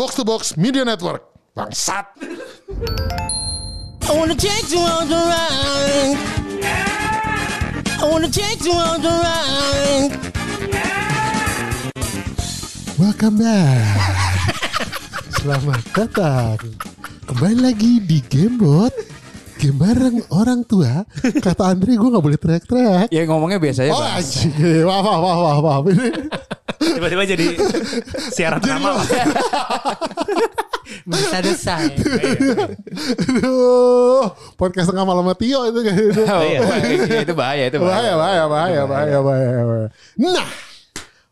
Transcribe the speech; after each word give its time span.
Box 0.00 0.16
to 0.16 0.24
Box 0.24 0.56
Media 0.56 0.80
Network. 0.80 1.20
Bangsat. 1.52 2.08
I 4.08 4.12
wanna 4.16 4.32
take 4.32 4.72
you 4.72 4.80
on 4.80 5.12
the 5.12 5.20
ride. 5.28 6.16
I 8.00 8.04
wanna 8.08 8.32
take 8.32 8.64
you 8.64 8.72
on 8.72 9.04
the 9.04 9.12
ride. 9.12 10.12
Welcome 12.96 13.44
back. 13.44 14.00
Selamat 15.36 15.84
datang. 15.92 16.56
Kembali 17.28 17.60
lagi 17.60 18.00
di 18.00 18.24
Gamebot. 18.24 18.96
Game 19.60 19.76
bareng 19.76 20.24
orang 20.32 20.64
tua. 20.64 21.04
Kata 21.44 21.76
Andre 21.76 22.00
gue 22.00 22.08
gak 22.08 22.24
boleh 22.24 22.40
teriak-teriak. 22.40 23.12
Ya 23.12 23.28
ngomongnya 23.28 23.60
biasanya 23.60 23.92
Oh. 23.92 24.00
Wah, 24.00 25.00
wah, 25.04 25.18
wah, 25.20 25.36
wah, 25.36 25.56
wah. 25.60 25.78
Tiba-tiba 27.00 27.24
jadi 27.24 27.46
siaran 28.28 28.60
tengah 28.60 28.76
malam. 28.76 29.00
Desa-desa 31.08 31.80
ya. 31.80 31.96
Aduh, 33.24 34.28
podcast 34.60 34.92
tengah 34.92 35.08
malam 35.08 35.24
sama 35.24 35.32
Tio 35.32 35.64
itu 35.64 35.80
kayak 35.80 35.96
gitu. 35.96 36.22
Oh, 36.28 36.42
Iya. 36.44 36.60
itu 37.24 37.32
bahaya 37.32 37.64
itu 37.72 37.78
Bahaya, 37.80 38.12
bahaya, 38.20 38.44
bahaya, 38.44 38.82
bahaya, 38.84 39.18
bahaya, 39.24 39.60
bahaya. 39.64 39.88
Nah, 40.20 40.48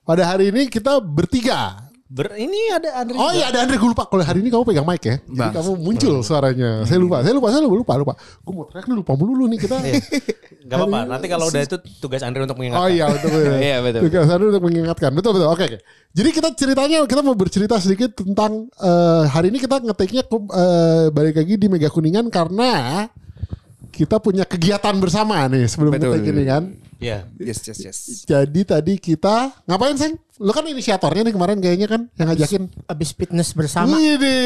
pada 0.09 0.23
hari 0.25 0.49
ini 0.49 0.73
kita 0.73 1.05
bertiga. 1.05 1.88
Ber, 2.09 2.33
ini 2.41 2.73
ada 2.73 3.05
Andre. 3.05 3.21
Oh 3.21 3.29
iya 3.37 3.53
ada 3.53 3.69
Andre, 3.69 3.77
gue 3.77 3.91
lupa. 3.93 4.09
Kalau 4.09 4.25
hari 4.25 4.41
ini 4.41 4.49
kamu 4.49 4.65
pegang 4.65 4.89
mic 4.89 5.05
ya. 5.05 5.21
Jadi 5.21 5.29
Bang. 5.29 5.53
kamu 5.53 5.73
muncul 5.77 6.15
suaranya. 6.25 6.89
Saya 6.89 6.97
lupa, 7.05 7.21
saya 7.21 7.37
lupa, 7.37 7.53
saya 7.53 7.61
lupa, 7.61 7.77
lupa. 7.77 7.95
lupa. 8.01 8.13
Gue 8.41 8.53
mau 8.57 8.65
teriak 8.65 8.89
nih, 8.89 8.97
lupa 8.97 9.13
mulu 9.13 9.45
nih 9.45 9.59
kita. 9.61 9.77
Gak 10.65 10.77
apa-apa. 10.81 10.99
Nanti 11.05 11.27
kalau 11.29 11.53
udah 11.53 11.61
itu 11.61 11.77
tugas 12.01 12.25
Andre 12.25 12.49
untuk 12.49 12.57
mengingatkan. 12.57 12.81
Oh 12.81 12.89
iya 12.89 13.13
betul 13.13 13.29
betul. 13.29 13.61
Iya, 13.69 13.77
betul. 13.85 14.01
Tugas 14.09 14.25
Andre 14.25 14.47
untuk 14.57 14.65
mengingatkan. 14.65 15.11
Betul 15.13 15.31
betul. 15.37 15.49
Oke 15.53 15.63
oke. 15.69 15.79
Jadi 16.17 16.29
kita 16.33 16.49
ceritanya 16.57 16.99
kita 17.05 17.21
mau 17.21 17.37
bercerita 17.37 17.77
sedikit 17.77 18.17
tentang 18.17 18.73
eh, 18.81 19.25
hari 19.29 19.53
ini 19.53 19.61
kita 19.61 19.77
ngetiknya 19.85 20.25
balik 21.13 21.45
lagi 21.45 21.55
di 21.61 21.67
Mega 21.69 21.93
Kuningan 21.93 22.33
karena 22.33 23.05
kita 23.93 24.17
punya 24.17 24.49
kegiatan 24.49 24.97
bersama 24.97 25.45
nih 25.45 25.69
sebelum 25.69 25.93
Betul. 25.93 26.17
ngetik 26.17 26.33
ini 26.33 26.45
kan. 26.49 26.63
Iya. 26.99 27.31
Yes 27.39 27.63
yes 27.63 27.79
yes. 27.79 27.99
Jadi 28.27 28.61
tadi 28.63 28.99
kita 28.99 29.55
ngapain 29.65 29.95
seng? 29.95 30.19
Lo 30.37 30.51
kan 30.51 30.63
inisiatornya 30.63 31.23
nih 31.23 31.35
kemarin 31.35 31.59
kayaknya 31.59 31.87
kan 31.87 32.11
yang 32.15 32.27
ngajakin. 32.29 32.67
Abis 32.85 33.11
fitness 33.13 33.55
bersama. 33.55 33.95
Ini 33.95 34.37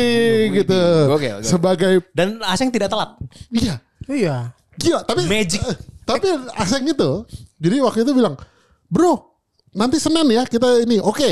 gitu. 0.54 0.80
Gokil, 1.08 1.40
gokil. 1.40 1.48
Sebagai 1.48 1.92
Dan 2.12 2.40
Aseng 2.42 2.68
tidak 2.68 2.92
telat. 2.92 3.16
iya 3.50 3.80
Iya. 4.04 4.36
gila 4.72 5.04
tapi 5.04 5.28
Magic. 5.28 5.60
eh, 5.60 5.76
tapi 6.02 6.26
Aseng 6.56 6.84
itu 6.84 7.10
jadi 7.56 7.76
waktu 7.80 8.02
itu 8.02 8.12
bilang 8.12 8.34
bro 8.88 9.36
nanti 9.72 9.96
Senin 9.96 10.24
ya 10.26 10.44
kita 10.44 10.80
ini 10.80 10.96
oke 10.96 11.28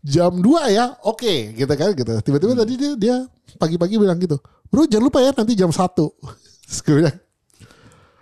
jam 0.00 0.30
2 0.32 0.46
ya 0.70 0.94
oke 1.02 1.34
gitu 1.52 1.72
kan 1.74 1.90
gitu 1.92 2.12
tiba-tiba 2.22 2.54
tadi 2.54 2.78
dia 2.78 2.90
dia 2.94 3.16
pagi-pagi 3.58 3.98
bilang 3.98 4.16
gitu 4.16 4.38
bro 4.66 4.86
jangan 4.86 5.04
lupa 5.10 5.18
ya 5.18 5.34
nanti 5.34 5.58
jam 5.58 5.68
1 5.68 5.82
terus 6.70 6.78
gue 6.80 6.94
bilang 7.02 7.16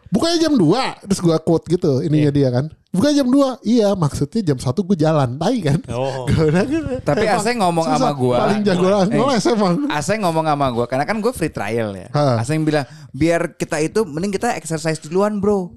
Bukannya 0.08 0.38
jam 0.38 0.54
2 0.54 1.06
Terus 1.10 1.20
gue 1.20 1.36
quote 1.42 1.64
gitu 1.66 2.00
Ininya 2.00 2.30
dia 2.30 2.48
kan 2.48 2.66
Bukannya 2.90 3.16
jam 3.16 3.28
2 3.28 3.62
Iya 3.62 3.88
maksudnya 3.92 4.40
jam 4.42 4.58
1 4.58 4.66
gue 4.72 4.96
jalan 4.96 5.28
Tai 5.36 5.56
kan 5.60 5.80
Oh. 5.90 6.24
Tapi 7.08 7.22
emang 7.24 7.38
Aseng 7.38 7.56
ngomong 7.58 7.84
susah, 7.84 7.98
sama 7.98 8.10
gua. 8.12 8.36
Paling 8.42 8.60
jago 8.62 8.86
Eh. 8.86 9.04
ngeles 9.10 9.44
emang 9.46 9.74
Aseng 9.88 10.20
ngomong 10.22 10.44
sama 10.44 10.66
gue 10.70 10.86
karena 10.86 11.04
kan 11.04 11.16
gue 11.18 11.32
free 11.32 11.50
trial 11.50 11.90
ya. 11.92 12.08
Ha. 12.12 12.40
Aseng 12.40 12.62
bilang 12.62 12.86
biar 13.10 13.54
kita 13.54 13.78
itu 13.78 14.02
mending 14.02 14.32
kita 14.32 14.54
exercise 14.54 14.98
duluan 14.98 15.38
bro. 15.38 15.70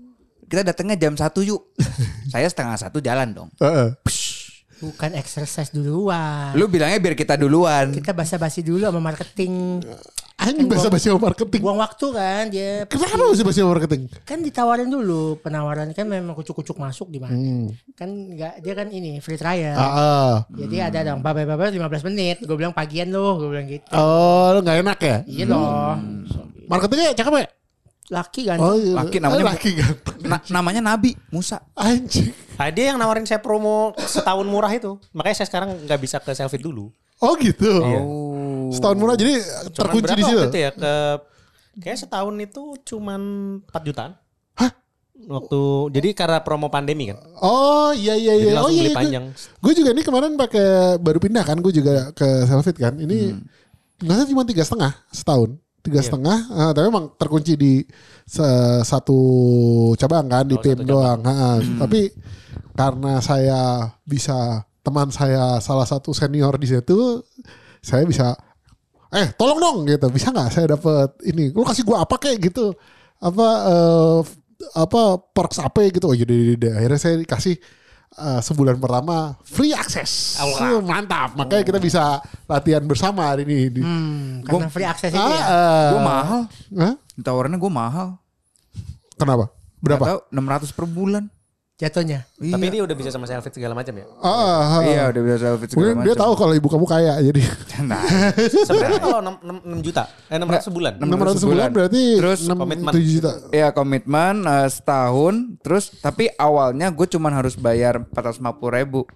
Kita 0.45 0.65
datangnya 0.65 0.97
jam 0.97 1.13
satu 1.13 1.41
yuk. 1.41 1.61
Saya 2.33 2.49
setengah 2.49 2.77
satu 2.77 2.97
jalan 2.97 3.33
dong. 3.33 3.49
Heeh. 3.57 3.93
Bukan 4.79 5.11
exercise 5.11 5.69
duluan. 5.69 6.55
Lu 6.55 6.71
bilangnya 6.71 6.97
biar 6.97 7.11
kita 7.13 7.35
duluan. 7.35 7.91
Kita 7.91 8.15
basa-basi 8.15 8.63
dulu 8.63 8.79
sama 8.79 9.03
marketing. 9.03 9.83
Anjing 10.39 10.71
bahasa-bahasa 10.71 11.11
marketing 11.19 11.59
Buang 11.59 11.83
waktu 11.83 12.05
kan 12.15 12.47
dia. 12.47 12.87
Kenapa 12.87 13.19
bahasa-bahasa 13.19 13.59
marketing 13.59 14.07
Kan 14.23 14.39
ditawarin 14.39 14.87
dulu 14.87 15.35
penawaran 15.43 15.91
kan 15.91 16.07
memang 16.07 16.31
kucuk-kucuk 16.31 16.79
masuk 16.79 17.11
di 17.11 17.19
mana. 17.19 17.35
Hmm. 17.35 17.75
Kan 17.91 18.07
enggak 18.31 18.63
dia 18.63 18.71
kan 18.71 18.87
ini 18.87 19.19
free 19.19 19.35
trial. 19.35 19.75
Ah, 19.75 19.91
ah. 19.91 20.31
Jadi 20.47 20.79
ada 20.79 21.03
dong 21.03 21.19
bapak-bapak 21.19 21.75
15 21.75 22.07
menit. 22.07 22.39
Gue 22.39 22.55
bilang 22.55 22.71
pagian 22.71 23.11
loh, 23.11 23.35
gue 23.35 23.51
bilang 23.51 23.67
gitu. 23.67 23.91
Oh, 23.91 24.55
lu 24.55 24.63
gak 24.63 24.79
enak 24.79 24.99
ya? 25.03 25.17
Iya 25.27 25.43
dong. 25.51 25.97
Marketingnya 26.71 27.11
cakep 27.19 27.33
ya? 27.35 27.47
Laki 28.09 28.41
kan. 28.47 28.57
Oh, 28.57 28.73
iya. 28.79 28.95
Laki 28.95 29.17
namanya- 29.19 29.47
laki 29.53 29.69
ganteng. 29.75 30.17
Na- 30.23 30.45
namanya 30.49 30.81
Nabi 30.81 31.19
Musa. 31.29 31.59
Anjing. 31.75 32.31
Nah, 32.59 32.67
dia 32.75 32.91
yang 32.91 32.99
nawarin 32.99 33.23
saya 33.23 33.39
promo 33.39 33.95
setahun 33.95 34.43
murah 34.43 34.67
itu. 34.75 34.99
Makanya 35.15 35.35
saya 35.39 35.47
sekarang 35.47 35.79
nggak 35.87 35.99
bisa 36.03 36.19
ke 36.19 36.35
selfie 36.35 36.59
dulu. 36.59 36.91
Oh 37.23 37.33
gitu. 37.39 37.71
Oh. 37.79 38.67
Setahun 38.67 38.99
murah 38.99 39.15
jadi 39.15 39.39
terkunci 39.71 40.11
di 40.11 40.23
situ. 40.27 40.43
ya 40.51 40.75
ke 40.75 40.93
kayak 41.79 42.03
setahun 42.03 42.35
itu 42.35 42.75
cuman 42.83 43.21
4 43.63 43.87
jutaan. 43.87 44.11
Hah? 44.59 44.71
Waktu 45.19 45.59
jadi 45.95 46.11
karena 46.11 46.43
promo 46.43 46.67
pandemi 46.67 47.15
kan. 47.15 47.23
Oh 47.39 47.95
iya 47.95 48.19
iya 48.19 48.35
Jadi 48.35 48.43
iya. 48.43 48.51
Oh 48.59 48.67
langsung 48.67 48.75
iya. 48.75 48.81
beli 48.83 48.91
iya. 48.91 48.99
panjang. 48.99 49.25
Gue 49.63 49.73
juga 49.75 49.89
ini 49.95 50.01
kemarin 50.03 50.31
pakai 50.35 50.67
baru 50.99 51.19
pindah 51.23 51.43
kan. 51.47 51.57
Gue 51.63 51.71
juga 51.71 52.11
ke 52.11 52.27
Selfit 52.43 52.75
kan. 52.75 52.99
Ini 52.99 53.39
nggak 54.03 54.15
salah 54.19 54.27
cuma 54.27 54.43
tiga 54.43 54.63
setengah 54.67 54.91
setahun. 55.15 55.55
Tiga 55.79 55.99
Iya. 55.99 56.05
setengah. 56.05 56.37
ah, 56.51 56.71
tapi 56.71 56.85
emang 56.85 57.15
terkunci 57.15 57.55
di 57.55 57.79
se- 58.23 58.83
satu 58.83 59.19
cabang 59.95 60.27
kan 60.27 60.43
di 60.43 60.53
Oh, 60.53 60.61
satu 60.61 60.83
doang. 60.83 61.19
ah. 61.23 61.55
Tapi 61.57 62.11
karena 62.73 63.19
saya 63.19 63.59
bisa 64.01 64.59
teman 64.79 65.07
saya 65.09 65.59
salah 65.59 65.83
satu 65.83 66.11
senior 66.11 66.55
di 66.55 66.67
situ, 66.67 67.23
saya 67.79 68.03
bisa 68.03 68.35
eh 69.09 69.33
tolong 69.33 69.57
dong 69.57 69.77
gitu 69.85 70.05
bisa 70.07 70.29
nggak 70.29 70.49
saya 70.49 70.65
dapat 70.69 71.17
ini 71.25 71.49
lu 71.49 71.65
kasih 71.65 71.81
gua 71.81 72.05
apa 72.05 72.15
kayak 72.15 72.45
gitu 72.45 72.69
apa 73.17 73.47
eh, 73.65 74.19
apa 74.77 75.01
perks 75.33 75.57
apa 75.57 75.81
gitu 75.89 76.05
oh 76.05 76.13
jadi 76.13 76.53
akhirnya 76.69 76.99
saya 76.99 77.15
dikasih 77.17 77.57
eh, 78.11 78.39
sebulan 78.39 78.77
pertama 78.77 79.37
free 79.41 79.71
access 79.71 80.37
Allah. 80.37 80.75
Uh, 80.75 80.81
mantap 80.81 81.33
makanya 81.33 81.63
kita 81.63 81.79
bisa 81.79 82.17
latihan 82.45 82.81
bersama 82.81 83.25
hari 83.25 83.43
ini 83.43 83.57
di, 83.69 83.81
Hmm, 83.81 84.41
karena 84.41 84.67
free 84.67 84.83
access 84.83 85.09
itu 85.09 85.19
Ah, 85.19 85.29
ya. 85.29 85.41
eh, 85.41 85.89
Gue 85.89 86.01
mahal. 86.01 86.41
Hah? 86.75 86.93
Tawarannya 87.15 87.57
gue 87.57 87.71
mahal. 87.71 88.07
kenapa 89.13 89.51
berapa 89.79 89.99
Gak 89.99 90.09
tahu 90.09 90.21
600 90.31 90.71
per 90.71 90.85
bulan. 90.85 91.23
Jatuhnya. 91.79 92.27
Tapi 92.35 92.65
dia 92.67 92.83
udah 92.83 92.91
bisa 92.91 93.07
sama 93.07 93.23
selfie 93.23 93.55
segala 93.55 93.71
macam 93.71 93.95
ya. 93.95 94.03
Ah, 94.19 94.27
ah, 94.27 94.63
ah. 94.69 94.81
Iya 94.83 95.03
udah 95.09 95.21
bisa 95.23 95.37
selfie 95.39 95.63
segala 95.65 95.79
Mungkin 95.79 95.95
dia 96.03 96.11
macam. 96.11 96.23
tahu 96.27 96.33
kalau 96.35 96.53
ibu 96.53 96.67
kamu 96.67 96.85
kaya 96.85 97.13
jadi 97.23 97.39
Nah, 97.79 98.03
Sebenarnya 98.67 98.99
kalau 98.99 99.17
6, 99.23 99.79
6 99.79 99.87
juta, 99.87 100.03
eh 100.27 100.35
600 100.35 100.67
sebulan. 100.67 100.93
600 100.99 101.39
600 101.39 101.39
sebulan 101.39 101.67
berarti 101.71 102.03
Terus 102.19 102.39
6, 102.43 102.59
komitmen. 102.59 102.91
7 102.91 103.15
juta 103.15 103.31
ya 103.49 103.67
komitmen 103.71 104.35
eh, 104.43 104.67
setahun. 104.67 105.35
Terus 105.63 105.83
tapi 105.97 106.27
awalnya 106.35 106.91
gue 106.91 107.07
cuman 107.07 107.31
harus 107.33 107.55
bayar 107.55 108.03
450 108.05 108.43
ribu. 108.75 109.07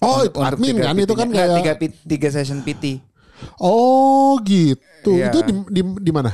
oh 0.00 0.24
Untuk- 0.24 0.40
untuk 0.40 0.48
admin 0.48 0.72
tiga 0.72 0.82
kan 0.82 0.94
itu 0.96 1.12
kan. 1.12 1.26
Nggak, 1.28 1.46
kayak 1.60 1.78
tiga, 1.84 1.94
tiga 2.02 2.28
session 2.32 2.64
PT 2.64 3.04
oh 3.56 4.40
gitu 4.42 5.14
Iya. 5.14 5.28
itu 5.28 5.38
di, 5.44 5.52
di, 5.70 5.80
di 6.00 6.10
mana 6.10 6.32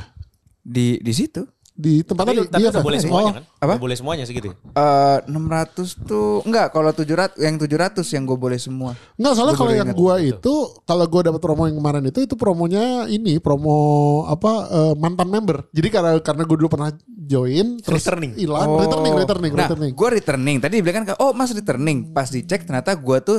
di 0.57 0.97
di 0.97 1.13
situ. 1.13 1.43
Di 1.75 1.99
tempat 2.01 2.23
Tapi, 2.23 2.31
tadi 2.33 2.47
tapi 2.47 2.55
Iya, 2.57 2.69
udah 2.69 2.73
Pak? 2.73 2.85
boleh 2.85 2.95
Oh. 2.95 3.03
semuanya 3.03 3.31
kan? 3.33 3.43
Apa? 3.53 3.67
Udah 3.67 3.83
boleh 3.83 3.95
semuanya 3.95 4.23
segitu. 4.23 4.47
ya? 4.47 4.55
Eh 4.55 5.17
600 5.27 5.75
tuh 6.01 6.39
enggak 6.41 6.67
kalau 6.69 6.89
700 6.89 7.35
yang 7.37 7.55
700 7.57 8.07
yang 8.09 8.23
gue 8.23 8.37
boleh 8.37 8.55
semua. 8.55 8.91
Enggak 9.13 9.33
soalnya 9.33 9.53
Gua 9.53 9.59
kalau 9.59 9.73
yang 9.73 9.89
ingat. 9.89 9.97
gua 9.97 10.15
itu 10.17 10.53
kalau 10.81 11.05
gua 11.05 11.21
dapat 11.25 11.41
promo 11.41 11.63
yang 11.65 11.75
kemarin 11.75 12.03
itu 12.05 12.19
itu 12.21 12.35
promonya 12.35 12.83
ini 13.05 13.37
promo 13.37 13.77
apa 14.25 14.51
eh, 14.65 14.93
mantan 14.95 15.27
member. 15.27 15.67
Jadi 15.69 15.87
karena 15.89 16.11
karena 16.17 16.43
gua 16.43 16.57
dulu 16.57 16.69
pernah 16.69 16.89
join 17.05 17.75
terus 17.77 18.01
Returning. 18.01 18.31
hilang 18.35 18.69
returning 18.77 19.13
returning 19.13 19.51
nah, 19.51 19.65
returning. 19.65 19.91
gue 19.91 20.09
returning. 20.13 20.57
Tadi 20.59 20.75
bilang 20.79 21.03
kan, 21.03 21.17
oh 21.17 21.31
mas 21.31 21.51
returning. 21.51 22.09
Pas 22.09 22.25
dicek 22.25 22.63
ternyata 22.63 22.93
gue 22.93 23.17
tuh 23.19 23.37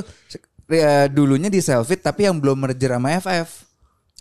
eh, 0.69 1.07
dulunya 1.09 1.47
di 1.47 1.59
Selfit 1.59 2.01
tapi 2.01 2.27
yang 2.27 2.37
belum 2.37 2.59
merger 2.59 2.93
sama 2.93 3.17
FF. 3.17 3.49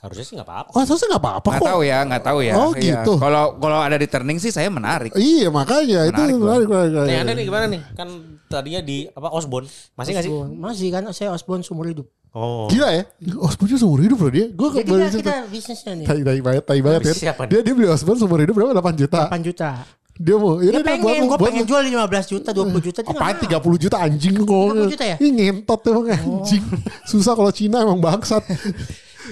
Harusnya 0.06 0.22
sih 0.24 0.34
nggak 0.34 0.46
apa-apa. 0.46 0.70
Oh, 0.70 0.82
seharusnya 0.82 1.10
nggak 1.10 1.24
apa-apa 1.24 1.48
Nggak 1.48 1.60
kok. 1.60 1.68
tahu 1.68 1.82
ya, 1.82 1.98
nggak 2.02 2.24
tahu 2.24 2.40
ya. 2.40 2.54
Oh, 2.56 2.72
Iya. 2.72 2.82
gitu. 2.86 3.14
Kalau 3.18 3.44
kalau 3.58 3.80
ada 3.82 3.96
returning 3.96 4.38
sih 4.38 4.50
saya 4.50 4.70
menarik. 4.70 5.12
Iya 5.12 5.48
makanya 5.50 6.00
itu 6.06 6.14
Menarik, 6.14 6.32
Bang. 6.32 6.40
menarik, 6.40 6.68
menarik, 6.68 6.92
menarik. 6.92 7.10
Nih 7.10 7.18
Anda 7.20 7.34
nih 7.34 7.44
gimana 7.44 7.66
nih? 7.66 7.82
Kan 7.92 8.08
tadinya 8.46 8.82
di 8.82 8.98
apa 9.08 9.28
Osborne. 9.28 9.68
Masih 9.94 10.12
nggak 10.14 10.24
sih? 10.24 10.32
Masih 10.56 10.88
kan 10.90 11.04
saya 11.10 11.30
Osborne 11.32 11.62
seumur 11.62 11.86
hidup. 11.86 12.06
Oh. 12.32 12.68
Gila 12.68 12.90
ya. 12.92 13.04
Osborne 13.40 13.76
seumur 13.76 14.00
hidup 14.00 14.20
loh 14.20 14.30
dia. 14.30 14.46
Gua 14.52 14.70
Ya 14.72 14.84
baru 14.84 15.08
kita, 15.08 15.18
kita 15.18 15.36
bisnisnya 15.50 15.94
nih. 15.96 16.06
Tai 16.06 16.22
tai 16.22 16.40
banget, 16.40 16.64
tai 16.64 16.80
banget 16.80 17.02
ya. 17.02 17.14
Dia 17.48 17.60
dia 17.64 17.74
beli 17.74 17.88
Osborne 17.88 18.20
seumur 18.20 18.40
hidup 18.40 18.54
berapa? 18.54 18.72
8 18.72 18.94
juta. 18.96 19.22
8 19.28 19.42
juta. 19.42 19.72
Dia 20.16 20.36
mau. 20.40 20.56
Dia 20.56 20.72
Ini 20.72 20.80
dia 20.80 20.80
buat 20.80 20.88
pengen, 20.88 21.04
lu, 21.04 21.28
gue 21.28 21.36
buat 21.36 21.48
pengen 21.52 21.66
jual 21.68 21.82
15 22.08 22.32
juta, 22.32 22.50
20 22.52 22.80
juta. 22.80 23.00
dia 23.04 23.12
Apaan 23.12 23.36
nggak 23.36 23.52
mau. 23.52 23.76
30 23.76 23.84
juta 23.84 23.98
anjing 24.00 24.36
kok. 24.38 24.68
30 24.72 24.94
juta 24.96 25.04
ya? 25.04 25.16
Ih 25.20 25.32
ngentot 25.32 25.80
emang 25.86 26.06
anjing. 26.08 26.64
Susah 27.04 27.34
kalau 27.36 27.52
Cina 27.52 27.84
emang 27.84 28.00
bangsat. 28.00 28.40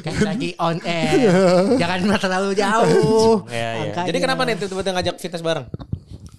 Kan 0.01 0.15
lagi 0.23 0.49
on 0.57 0.81
air. 0.81 1.29
Jangan 1.77 1.99
terlalu 2.17 2.49
jauh. 2.55 3.45
Ya, 3.45 3.53
ya. 3.53 3.69
Angkanya. 3.85 4.07
Jadi 4.09 4.17
kenapa 4.17 4.41
nih 4.43 4.55
tiba-tiba 4.57 4.91
ngajak 4.95 5.15
fitness 5.17 5.43
bareng? 5.43 5.67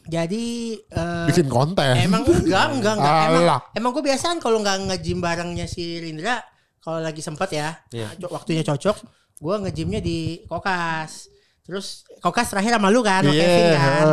Jadi 0.04 0.44
eh, 0.84 1.26
Bikin 1.28 1.48
konten. 1.48 1.94
emang 1.96 2.22
enggak 2.22 2.66
enggak 2.72 2.94
enggak. 2.98 3.24
Emang 3.24 3.44
Alah. 3.44 3.60
emang 3.72 3.90
gue 3.90 4.04
biasaan 4.04 4.36
kalau 4.36 4.60
nggak 4.60 4.90
nge-gym 4.90 5.18
barengnya 5.18 5.64
si 5.64 5.96
Rindra, 5.96 6.44
kalau 6.78 7.00
lagi 7.00 7.24
sempet 7.24 7.48
ya, 7.50 7.72
Iya. 7.88 8.12
co- 8.20 8.28
waktunya 8.30 8.60
cocok, 8.60 8.96
gue 9.38 9.54
ngejimnya 9.64 10.00
di 10.00 10.44
Kokas. 10.44 11.32
Terus 11.64 12.04
Kokas 12.20 12.52
terakhir 12.52 12.76
sama 12.76 12.92
lu 12.92 13.00
kan, 13.00 13.24
sama 13.24 13.32
Iya, 13.32 13.40
Kevin 13.40 13.66
kan. 13.72 14.04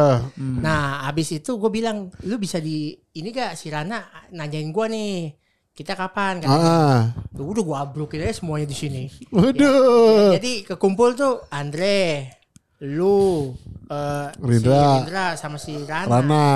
Nah, 0.64 0.84
abis 1.04 1.36
itu 1.36 1.60
gue 1.60 1.68
bilang, 1.68 2.08
lu 2.24 2.40
bisa 2.40 2.64
di 2.64 2.96
ini 3.12 3.28
gak 3.30 3.60
si 3.60 3.68
Rana 3.68 4.00
nanyain 4.32 4.72
gue 4.72 4.86
nih, 4.88 5.16
kita 5.72 5.96
kapan? 5.96 6.44
Kan? 6.44 6.50
Ah. 6.52 7.00
Udah 7.32 7.64
gue 7.64 7.78
abrukin 7.78 8.22
aja 8.22 8.38
semuanya 8.44 8.68
di 8.68 8.78
sini. 8.78 9.04
Waduh. 9.32 10.36
Jadi 10.36 10.68
kekumpul 10.68 11.16
tuh 11.16 11.48
Andre, 11.48 12.28
lu, 12.84 13.54
eh, 13.88 14.28
si 14.34 14.42
Rindra. 14.42 15.06
Rindra 15.06 15.28
sama 15.40 15.58
si 15.62 15.74
Rana. 15.78 16.10
Rana. 16.10 16.48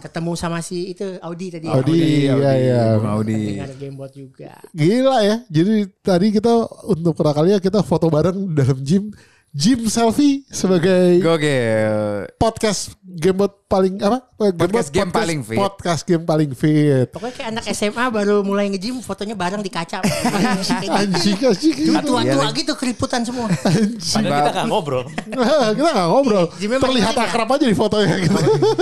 Ketemu 0.00 0.32
sama 0.38 0.58
si 0.62 0.94
itu 0.96 1.18
Audi 1.20 1.46
tadi. 1.50 1.66
Audi, 1.68 2.30
iya 2.30 2.52
iya. 2.56 2.82
Bang 2.96 3.20
Audi. 3.20 3.58
Dengar 3.58 3.72
gamebot 3.76 4.10
juga. 4.14 4.52
Gila 4.72 5.16
ya. 5.26 5.36
Jadi 5.50 5.74
tadi 6.00 6.26
kita 6.32 6.52
untuk 6.88 7.12
pertama 7.18 7.36
kalinya 7.42 7.60
kita 7.60 7.82
foto 7.84 8.08
bareng 8.08 8.54
dalam 8.56 8.78
gym. 8.80 9.10
Gym 9.48 9.88
selfie 9.88 10.44
sebagai 10.46 11.18
Gokil. 11.18 12.28
podcast 12.36 12.92
gamebot 13.00 13.64
paling 13.64 13.96
apa? 13.98 14.28
Podcast 14.36 14.92
game 14.92 15.08
paling 15.08 15.40
fit. 15.40 15.56
Podcast 15.56 16.02
game 16.04 16.22
paling 16.22 16.52
fit. 16.52 17.08
Pokoknya 17.08 17.32
kayak 17.34 17.48
anak 17.50 17.64
SMA 17.72 18.04
baru 18.08 18.44
mulai 18.44 18.68
nge-gym 18.68 19.00
fotonya 19.00 19.32
bareng 19.32 19.58
di 19.58 19.72
kaca. 19.72 20.04
Anjing 21.00 21.40
anjing. 21.40 21.74
gitu. 21.74 21.96
Tua-tua 22.04 22.20
Iya, 22.22 22.52
gitu 22.54 22.72
keriputan 22.76 23.24
semua. 23.24 23.48
Anjing. 23.48 23.98
Padahal 23.98 24.36
kita 24.38 24.50
nggak 24.52 24.68
ngobrol. 24.68 25.04
Nah, 25.32 25.68
kita 25.76 25.90
gak 25.90 26.08
ngobrol. 26.12 26.44
Gymnya 26.54 26.78
Terlihat 26.78 27.14
akrab 27.16 27.48
aja 27.48 27.64
di 27.66 27.76
fotonya 27.76 28.16
gitu. 28.20 28.36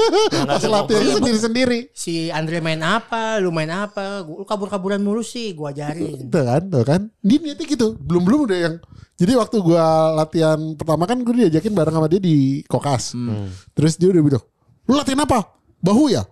Pas 0.51 0.65
latihan 0.67 1.07
sendiri-sendiri. 1.15 1.79
Si 1.95 2.29
Andre 2.29 2.59
main 2.59 2.83
apa, 2.83 3.39
lu 3.39 3.55
main 3.55 3.71
apa, 3.71 4.27
gua- 4.27 4.43
lu 4.43 4.45
kabur-kaburan 4.45 4.99
mulu 4.99 5.23
sih, 5.23 5.55
gua 5.55 5.71
ajarin. 5.71 6.27
Tuh 6.27 6.43
kan, 6.43 6.63
tuh 6.67 6.83
kan. 6.85 7.01
Dia 7.23 7.39
niatnya 7.39 7.65
gitu. 7.65 7.95
Belum-belum 7.97 8.51
udah 8.51 8.59
yang 8.59 8.75
jadi 9.17 9.33
waktu 9.35 9.57
gua 9.59 9.85
latihan 10.15 10.57
pertama 10.77 11.05
kan 11.05 11.17
gue 11.19 11.35
diajakin 11.43 11.73
bareng 11.73 11.95
sama 11.95 12.07
dia 12.07 12.21
di 12.21 12.61
Kokas. 12.63 13.17
Terus 13.73 13.97
dia 13.97 14.13
udah 14.13 14.23
bilang, 14.23 14.45
"Lu 14.85 14.95
latihan 14.95 15.25
apa?" 15.25 15.57
Bahu 15.81 16.09
ya? 16.09 16.23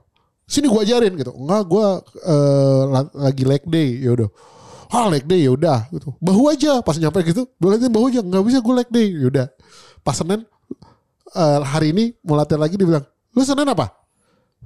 Sini 0.45 0.69
gua 0.69 0.85
ajarin 0.85 1.17
gitu. 1.17 1.33
Enggak, 1.33 1.63
gua 1.65 1.87
eh, 2.05 2.83
la- 2.87 3.13
lagi 3.25 3.43
leg 3.43 3.65
day. 3.65 3.99
Ya 3.99 4.13
udah. 4.13 4.29
Ah, 4.93 5.09
leg 5.09 5.25
day 5.25 5.43
ya 5.43 5.51
udah 5.51 5.89
gitu. 5.89 6.13
Bahu 6.21 6.43
aja 6.49 6.79
pas 6.79 6.95
nyampe 6.95 7.25
gitu. 7.25 7.49
Gue 7.57 7.69
latihan 7.69 7.91
bahu 7.91 8.13
aja, 8.13 8.21
nggak 8.21 8.45
bisa 8.45 8.59
gue 8.61 8.75
leg 8.77 8.89
day. 8.89 9.09
Ya 9.11 9.27
udah. 9.27 9.47
Pas 10.01 10.15
Senin 10.15 10.45
eh, 11.35 11.61
hari 11.65 11.91
ini 11.91 12.13
mau 12.21 12.37
latihan 12.37 12.61
lagi 12.61 12.77
dia 12.77 12.85
bilang, 12.85 13.05
"Lu 13.33 13.43
Senin 13.43 13.65
apa?" 13.67 14.04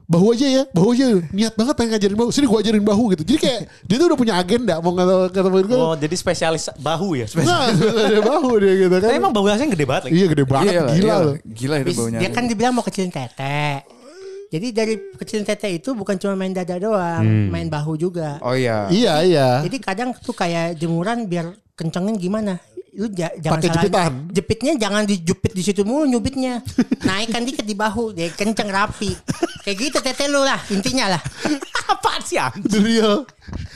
Bahu 0.05 0.33
aja 0.33 0.47
ya, 0.47 0.63
bahu 0.71 0.89
aja. 0.93 1.07
Niat 1.29 1.53
banget 1.53 1.75
pengen 1.75 1.91
ngajarin 1.93 2.17
bahu. 2.17 2.29
Sini 2.29 2.47
gua 2.47 2.61
ajarin 2.61 2.81
bahu 2.81 3.03
gitu. 3.13 3.23
Jadi 3.25 3.39
kayak 3.39 3.61
dia 3.83 3.97
tuh 3.97 4.07
udah 4.07 4.19
punya 4.19 4.35
agenda 4.37 4.75
mau 4.79 4.93
ngata- 4.93 5.31
ketemuin 5.31 5.67
gue. 5.67 5.77
Oh, 5.77 5.95
jadi 5.95 6.15
spesialis 6.15 6.71
bahu 6.77 7.17
ya. 7.17 7.27
Nah, 7.35 7.73
ada 8.07 8.21
bahu 8.21 8.51
dia 8.59 8.73
gitu 8.79 8.95
kan. 8.95 9.09
Tapi 9.09 9.17
emang 9.17 9.33
bahu 9.33 9.47
Hasan 9.49 9.69
gede 9.69 9.83
banget 9.83 10.03
lagi. 10.07 10.15
Iya 10.15 10.27
gede 10.29 10.45
banget, 10.45 10.71
Iya 10.71 10.81
lah, 10.81 10.93
gila 10.93 11.03
iya 11.03 11.13
lah. 11.13 11.25
loh. 11.25 11.35
Gila 11.43 11.75
itu 11.79 11.93
baunya. 11.93 12.19
dia 12.19 12.31
kan 12.31 12.45
dibilang 12.45 12.73
mau 12.73 12.85
kecilin 12.85 13.11
tete. 13.11 13.83
Jadi 14.49 14.67
dari 14.73 14.95
kecilin 15.15 15.45
tete 15.45 15.69
itu 15.69 15.93
bukan 15.93 16.17
cuma 16.17 16.33
main 16.33 16.51
dada 16.51 16.77
doang, 16.77 17.21
main 17.49 17.69
bahu 17.69 17.97
juga. 17.97 18.41
Oh 18.41 18.53
iya. 18.53 18.89
Iya 18.89 19.15
iya. 19.23 19.49
Jadi 19.61 19.77
kadang 19.77 20.15
tuh 20.15 20.33
kayak 20.33 20.73
jemuran 20.75 21.25
biar 21.25 21.53
kencengin 21.75 22.17
gimana? 22.17 22.57
Lu 22.99 23.07
ja- 23.09 23.31
jangan 23.33 23.63
salah- 23.63 23.75
jepitan. 23.79 24.13
Jepitnya 24.29 24.73
jangan 24.75 25.03
dijepit 25.07 25.53
di 25.55 25.63
situ 25.63 25.87
mulu 25.87 26.03
nyubitnya. 26.05 26.59
Naikkan 27.01 27.47
dikit 27.47 27.63
di 27.63 27.73
bahu, 27.73 28.11
dia 28.11 28.27
kenceng 28.29 28.67
rapi. 28.67 29.15
Kayak 29.63 29.77
gitu 29.79 29.99
tete 30.03 30.27
lu 30.27 30.43
lah 30.43 30.59
intinya 30.69 31.15
lah. 31.15 31.23
Apaan 31.95 32.21
sih 32.21 32.37
anjing? 32.37 32.67
The 32.67 32.79
real. 32.81 33.23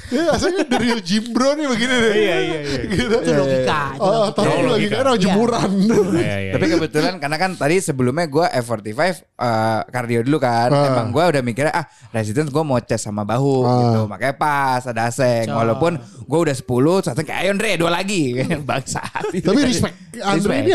Ya, 0.09 0.29
asalnya 0.29 0.69
the 0.69 0.77
real 0.77 1.01
gym 1.01 1.33
bro 1.33 1.57
nih 1.57 1.65
begini 1.65 1.95
deh. 1.95 2.13
Iya, 2.13 2.37
iya, 2.37 2.59
iya. 2.61 2.81
Gitu. 2.85 3.17
Itu 3.17 3.33
logika. 3.33 3.81
itu 3.91 4.03
Oh, 4.03 4.13
logika. 4.13 4.33
tapi 4.35 4.45
Oh, 4.45 4.53
lagi 4.53 4.69
logika. 4.69 4.93
kan 4.93 5.01
orang 5.03 5.17
Iya. 5.17 5.25
jemuran. 5.25 5.71
Iya, 6.13 6.37
iya. 6.39 6.53
Tapi 6.53 6.65
kebetulan 6.69 7.15
karena 7.17 7.37
kan 7.39 7.51
tadi 7.55 7.77
sebelumnya 7.79 8.27
gue 8.27 8.45
F45 8.45 9.01
eh, 9.17 9.81
cardio 9.89 10.21
dulu 10.21 10.39
kan. 10.39 10.69
Ah. 10.69 10.85
Emang 10.87 11.09
gue 11.11 11.25
udah 11.27 11.43
mikirnya 11.43 11.73
ah 11.73 11.85
resistance 12.11 12.49
gue 12.49 12.61
mau 12.61 12.77
chest 12.79 13.03
sama 13.03 13.25
bahu 13.25 13.55
Ah. 13.63 13.73
gitu. 13.81 14.01
Makanya 14.05 14.35
pas 14.37 14.83
ada 14.85 15.03
aseng. 15.07 15.49
Walaupun 15.49 15.97
gue 16.23 16.39
udah 16.43 16.55
10 16.55 16.69
terus 17.01 17.17
kayak 17.19 17.41
ayo 17.41 17.51
Andre 17.51 17.71
dua 17.75 17.91
lagi. 17.91 18.23
Bangsat. 18.69 19.33
Tapi 19.33 19.61
respect. 19.65 19.97
Andre 20.21 20.55
ini 20.61 20.73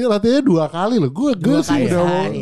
latihannya 0.00 0.40
dua 0.40 0.64
kali 0.66 0.96
loh. 0.96 1.12
Gue 1.12 1.36
gue 1.36 1.60
sih 1.60 1.92
udah 1.92 2.32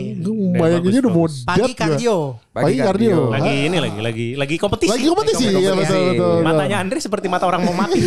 bayanginnya 0.55 1.01
udah 1.03 1.13
mau 1.13 1.27
Pagi 1.27 1.73
kardio. 1.75 2.39
Pagi 2.55 2.79
kardio. 2.79 3.35
Lagi 3.35 3.55
ini 3.67 3.77
lagi 3.77 3.99
lagi 3.99 4.27
lagi 4.33 4.57
kompetisi. 4.57 4.95
Lagi 4.95 5.07
kompetisi 5.07 5.45
ya 5.51 5.75
betul 5.75 5.96
kompetisi. 5.99 6.13
betul. 6.15 6.33
betul. 6.35 6.47
Matanya 6.47 6.77
Andre 6.79 6.99
seperti 6.99 7.27
mata 7.27 7.45
orang 7.45 7.63
mau 7.63 7.75
mati. 7.75 8.01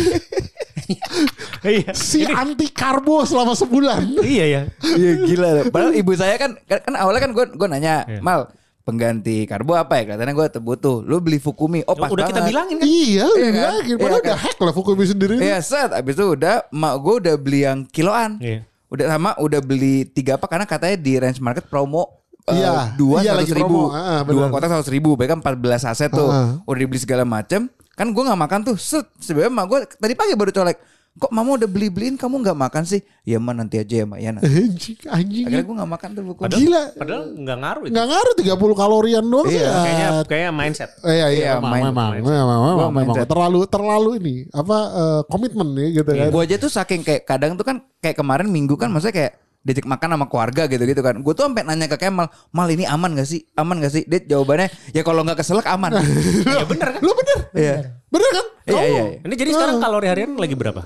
Iya. 1.60 1.92
si 1.92 2.24
anti 2.24 2.66
karbo 2.66 3.22
selama 3.22 3.52
sebulan. 3.52 4.16
Iya 4.18 4.44
ya. 4.48 4.62
Iya 4.90 5.12
gila. 5.22 5.48
loh. 5.52 5.64
Padahal 5.68 5.92
ibu 5.94 6.10
saya 6.14 6.34
kan 6.34 6.56
kan, 6.64 6.80
kan 6.80 6.94
awalnya 6.96 7.20
kan 7.20 7.30
gue 7.30 7.44
gue 7.48 7.68
nanya 7.68 8.02
Iya. 8.08 8.18
mal 8.18 8.48
pengganti 8.82 9.44
karbo 9.44 9.76
apa 9.76 10.00
ya? 10.00 10.16
Katanya 10.16 10.32
gue 10.32 10.46
butuh. 10.56 11.04
Lu 11.04 11.20
beli 11.20 11.38
Fukumi. 11.38 11.84
Oh 11.84 11.94
pas 11.94 12.08
Udah 12.08 12.26
kita 12.26 12.40
banget. 12.40 12.50
bilangin 12.50 12.76
kan. 12.76 12.86
Iya, 12.86 12.96
Iya 12.96 13.28
iya 13.36 13.50
kan? 13.52 13.60
kan? 13.60 13.74
Iya 13.84 13.96
Padahal 13.96 14.10
kan? 14.16 14.26
udah 14.26 14.38
hack 14.40 14.58
lah 14.58 14.72
Fukumi 14.72 15.04
sendiri. 15.04 15.34
Iya 15.36 15.58
set. 15.60 15.90
Abis 15.92 16.14
itu 16.16 16.26
udah 16.26 16.54
mak 16.70 16.94
gue 16.98 17.14
udah 17.20 17.34
beli 17.36 17.60
yang 17.62 17.78
kiloan. 17.84 18.30
Iya. 18.40 18.64
Udah 18.90 19.06
sama 19.06 19.30
udah 19.38 19.60
beli 19.60 20.02
tiga 20.04 20.34
apa 20.34 20.46
karena 20.48 20.66
katanya 20.66 20.96
di 20.98 21.12
range 21.14 21.38
market 21.38 21.62
promo 21.64 22.18
eh, 22.42 22.56
Iya, 22.56 22.98
dua 22.98 23.22
iya, 23.22 23.36
seratus 23.36 23.54
ribu, 23.54 23.78
promo. 23.86 23.94
Ah, 23.94 24.24
dua 24.24 24.48
benar. 24.48 24.50
kotak 24.50 24.68
seratus 24.74 24.90
ribu, 24.90 25.10
baik 25.14 25.28
kan 25.28 25.38
empat 25.38 25.54
belas 25.54 25.84
aset 25.84 26.10
tuh, 26.10 26.26
Ah. 26.26 26.58
udah 26.64 26.78
dibeli 26.80 26.98
segala 26.98 27.22
macem. 27.22 27.70
Kan 27.94 28.10
gue 28.10 28.22
nggak 28.22 28.40
makan 28.40 28.60
tuh, 28.64 28.76
set 28.80 29.04
sebenarnya 29.20 29.52
mak 29.52 29.66
gue 29.68 29.78
tadi 29.98 30.14
pagi 30.16 30.32
baru 30.32 30.48
colek, 30.50 30.78
kok 31.20 31.28
mama 31.34 31.58
udah 31.60 31.68
beli 31.68 31.92
beliin 31.92 32.16
kamu 32.16 32.40
nggak 32.40 32.56
makan 32.56 32.82
sih? 32.86 33.04
Ya 33.26 33.36
mah 33.36 33.52
nanti 33.52 33.76
aja 33.76 33.94
ya 34.00 34.06
mak 34.08 34.18
ya. 34.22 34.30
nanti." 34.32 34.48
Anjing, 34.48 34.98
anjing. 35.04 35.44
Akhirnya 35.44 35.64
gue 35.68 35.74
nggak 35.76 35.90
makan 35.90 36.08
tuh 36.16 36.22
buku. 36.24 36.40
Padahal, 36.40 36.60
Gila. 36.64 36.82
Padahal 36.96 37.22
nggak 37.36 37.58
ngaruh 37.60 37.82
itu. 37.84 37.92
Nggak 37.92 38.06
ngaruh 38.08 38.34
30 38.40 38.80
kalorian 38.80 39.24
doang 39.28 39.46
sih. 39.50 39.60
Iya, 39.60 39.68
ya. 39.68 39.74
Kayaknya 39.84 40.08
kayaknya 40.24 40.52
mindset. 40.54 40.90
Eh, 41.02 41.12
iya, 41.12 41.26
iya, 41.28 41.28
Iya, 41.28 41.52
memang, 41.60 41.82
memang, 42.24 42.90
memang, 42.94 43.16
terlalu 43.28 43.60
terlalu 43.68 44.10
ini 44.22 44.36
apa 44.54 44.78
eh, 44.96 45.20
komitmen 45.28 45.68
nih 45.76 45.88
gitu 46.00 46.10
kan. 46.14 46.28
Gue 46.32 46.42
aja 46.46 46.56
tuh 46.56 46.70
saking 46.72 47.00
kayak 47.04 47.22
kadang 47.28 47.52
tuh 47.58 47.66
kan 47.68 47.76
kayak 48.00 48.16
kemarin 48.16 48.48
minggu 48.48 48.80
kan 48.80 48.88
maksudnya 48.88 49.12
kayak 49.12 49.32
diajak 49.60 49.84
makan 49.84 50.16
sama 50.16 50.26
keluarga 50.26 50.62
gitu-gitu 50.66 51.00
kan. 51.04 51.20
Gue 51.20 51.32
tuh 51.36 51.44
sampai 51.48 51.64
nanya 51.68 51.86
ke 51.86 52.00
Kemal, 52.00 52.32
Mal 52.50 52.68
ini 52.72 52.88
aman 52.88 53.12
gak 53.12 53.28
sih? 53.28 53.44
Aman 53.56 53.80
gak 53.80 53.92
sih? 53.92 54.02
Dia 54.08 54.20
jawabannya 54.24 54.72
ya 54.96 55.02
kalau 55.04 55.20
nggak 55.20 55.38
keselak 55.44 55.68
aman. 55.68 56.00
Ya 56.48 56.64
bener 56.64 56.88
kan? 56.96 57.00
Lu 57.04 57.12
bener, 57.12 57.38
Iya. 57.52 57.74
bener 58.08 58.30
kan? 58.32 58.46
Iya, 58.70 58.82
iya, 58.82 59.02
iya. 59.14 59.18
Ini 59.24 59.34
jadi 59.36 59.50
sekarang 59.52 59.76
kalori 59.78 60.06
harian 60.08 60.32
lagi 60.36 60.56
berapa? 60.56 60.82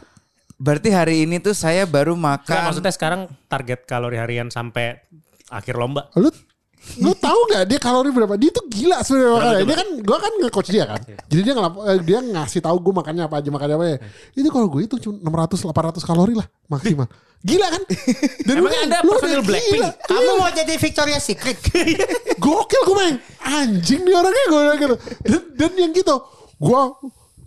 Berarti 0.54 0.88
hari 0.94 1.26
ini 1.26 1.42
tuh 1.42 1.54
saya 1.54 1.86
baru 1.86 2.14
makan. 2.14 2.70
maksudnya 2.70 2.94
sekarang 2.94 3.26
target 3.50 3.86
kalori 3.86 4.18
harian 4.18 4.50
sampai 4.50 5.02
akhir 5.50 5.74
lomba. 5.78 6.10
Lu 6.18 6.30
lu 7.00 7.12
tahu 7.18 7.40
nggak 7.50 7.64
dia 7.66 7.78
kalori 7.82 8.10
berapa? 8.14 8.34
Dia 8.38 8.50
tuh 8.54 8.64
gila 8.70 9.02
sebenarnya 9.02 9.32
makannya. 9.34 9.58
coba? 9.58 9.66
Dia 9.66 9.76
kan 9.76 9.88
gua 10.04 10.18
kan 10.22 10.32
nge-coach 10.38 10.70
dia 10.70 10.84
kan. 10.86 11.00
Jadi 11.26 11.40
dia 11.42 11.54
ngelap, 11.56 11.74
eh, 11.82 11.98
dia 12.04 12.18
ngasih 12.22 12.60
tahu 12.62 12.76
gue 12.78 12.92
makannya 12.94 13.24
apa 13.26 13.36
aja 13.42 13.48
makannya 13.50 13.76
apa 13.76 13.86
ya. 13.86 13.96
Itu 14.38 14.48
kalau 14.54 14.66
gue 14.70 14.82
itu 14.86 14.96
cuma 15.02 15.44
600 15.48 16.00
800 16.00 16.06
kalori 16.06 16.34
lah 16.38 16.46
maksimal. 16.70 17.08
Gila 17.44 17.66
kan? 17.68 17.82
Dan 18.48 18.54
Emang 18.56 18.72
lu 18.72 19.10
personil 19.12 19.42
Blackpink? 19.44 19.84
Kamu 20.08 20.30
mau 20.40 20.48
jadi 20.48 20.74
Victoria's 20.80 21.24
Secret? 21.28 21.60
Gokil 22.44 22.82
gue 22.88 22.96
main. 22.96 23.14
Anjing 23.44 24.00
nih 24.00 24.14
orangnya 24.16 24.44
gue 24.48 24.62
gitu. 24.80 24.96
Dan, 25.28 25.42
dan 25.52 25.72
yang 25.76 25.92
gitu. 25.92 26.16
Gue 26.56 26.82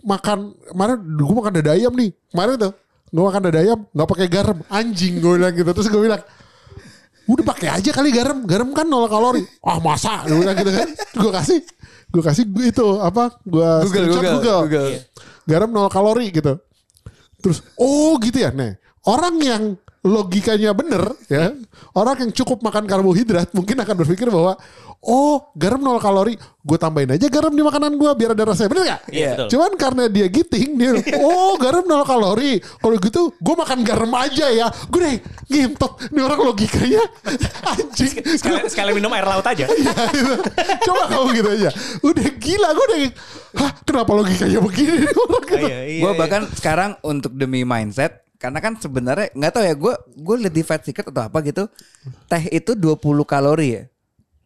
makan 0.06 0.54
kemarin 0.70 0.98
gue 1.02 1.34
makan 1.34 1.52
dada 1.58 1.70
ayam 1.74 1.92
nih. 1.98 2.14
Kemarin 2.30 2.54
tuh 2.62 2.72
gue 3.08 3.24
makan 3.26 3.40
dada 3.50 3.58
ayam 3.58 3.78
nggak 3.90 4.08
pakai 4.14 4.26
garam. 4.30 4.58
Anjing 4.70 5.18
gue 5.18 5.32
bilang 5.34 5.54
gitu. 5.58 5.70
Terus 5.74 5.88
gue 5.90 6.02
bilang 6.06 6.22
udah 7.28 7.44
pakai 7.44 7.68
aja 7.68 7.90
kali 7.92 8.08
garam. 8.08 8.48
Garam 8.48 8.72
kan 8.72 8.88
nol 8.88 9.04
kalori. 9.06 9.44
Ah 9.60 9.76
masa? 9.78 10.24
Gue 10.24 10.40
bilang 10.40 10.56
gitu 10.56 10.72
kan. 10.72 10.88
Gue 11.20 11.30
kasih 11.30 11.58
gue 12.08 12.22
kasih 12.24 12.44
gue 12.48 12.66
itu 12.72 12.86
apa? 13.04 13.36
Gue 13.44 13.68
Google, 13.84 14.06
Google, 14.08 14.32
Google. 14.40 14.60
Google. 14.64 14.88
Garam 15.44 15.70
nol 15.70 15.92
kalori 15.92 16.32
gitu. 16.32 16.56
Terus 17.44 17.60
oh 17.76 18.16
gitu 18.18 18.40
ya. 18.40 18.50
Nih 18.50 18.80
orang 19.04 19.36
yang 19.44 19.62
logikanya 20.08 20.72
bener 20.72 21.12
ya 21.28 21.52
orang 21.92 22.16
yang 22.24 22.32
cukup 22.32 22.64
makan 22.64 22.88
karbohidrat 22.88 23.52
mungkin 23.52 23.76
akan 23.76 23.94
berpikir 24.00 24.32
bahwa 24.32 24.56
oh 25.04 25.54
garam 25.54 25.78
nol 25.78 26.02
kalori 26.02 26.34
gue 26.38 26.78
tambahin 26.78 27.14
aja 27.14 27.30
garam 27.30 27.54
di 27.54 27.62
makanan 27.62 27.94
gue 27.94 28.10
biar 28.18 28.34
ada 28.34 28.44
rasanya 28.52 28.68
bener 28.68 28.84
gak? 28.84 29.00
Iya, 29.08 29.30
betul. 29.32 29.46
Cuman 29.56 29.72
karena 29.78 30.04
dia 30.10 30.26
giting 30.26 30.70
dia 30.74 30.90
oh 31.24 31.54
garam 31.56 31.86
nol 31.86 32.02
kalori 32.02 32.58
kalau 32.82 32.96
gitu 32.98 33.30
gue 33.38 33.54
makan 33.54 33.78
garam 33.86 34.10
aja 34.18 34.46
ya 34.50 34.66
gue 34.90 35.00
deh 35.00 35.16
ngintot 35.48 35.92
ini 36.10 36.20
orang 36.20 36.40
logikanya 36.42 37.02
anjing 37.72 38.14
Sekali, 38.18 38.68
sekali 38.68 38.90
minum 38.92 39.10
air 39.14 39.26
laut 39.26 39.46
aja. 39.46 39.66
Iya, 39.78 39.94
gitu. 40.10 40.34
Coba 40.90 41.06
kamu 41.06 41.28
gitu 41.38 41.48
aja. 41.54 41.70
Udah 42.02 42.28
gila 42.34 42.68
gue 42.74 42.84
udah 42.90 43.00
Hah 43.58 43.72
kenapa 43.86 44.10
logikanya 44.12 44.58
begini 44.60 45.06
orang 45.08 45.44
gitu. 45.46 45.66
Iya, 45.70 45.78
iya, 45.86 46.00
gue 46.02 46.12
iya. 46.12 46.18
bahkan 46.18 46.42
sekarang 46.52 46.90
untuk 47.00 47.32
demi 47.32 47.62
mindset 47.62 48.27
karena 48.38 48.58
kan 48.58 48.78
sebenarnya 48.78 49.34
nggak 49.34 49.52
tahu 49.52 49.64
ya 49.66 49.74
gue 49.74 49.94
gue 50.14 50.36
liat 50.46 50.54
di 50.54 50.62
fat 50.62 50.80
secret 50.80 51.10
atau 51.10 51.26
apa 51.26 51.38
gitu 51.42 51.66
teh 52.24 52.42
itu 52.48 52.72
20 52.72 52.96
kalori 53.26 53.68
ya 53.74 53.84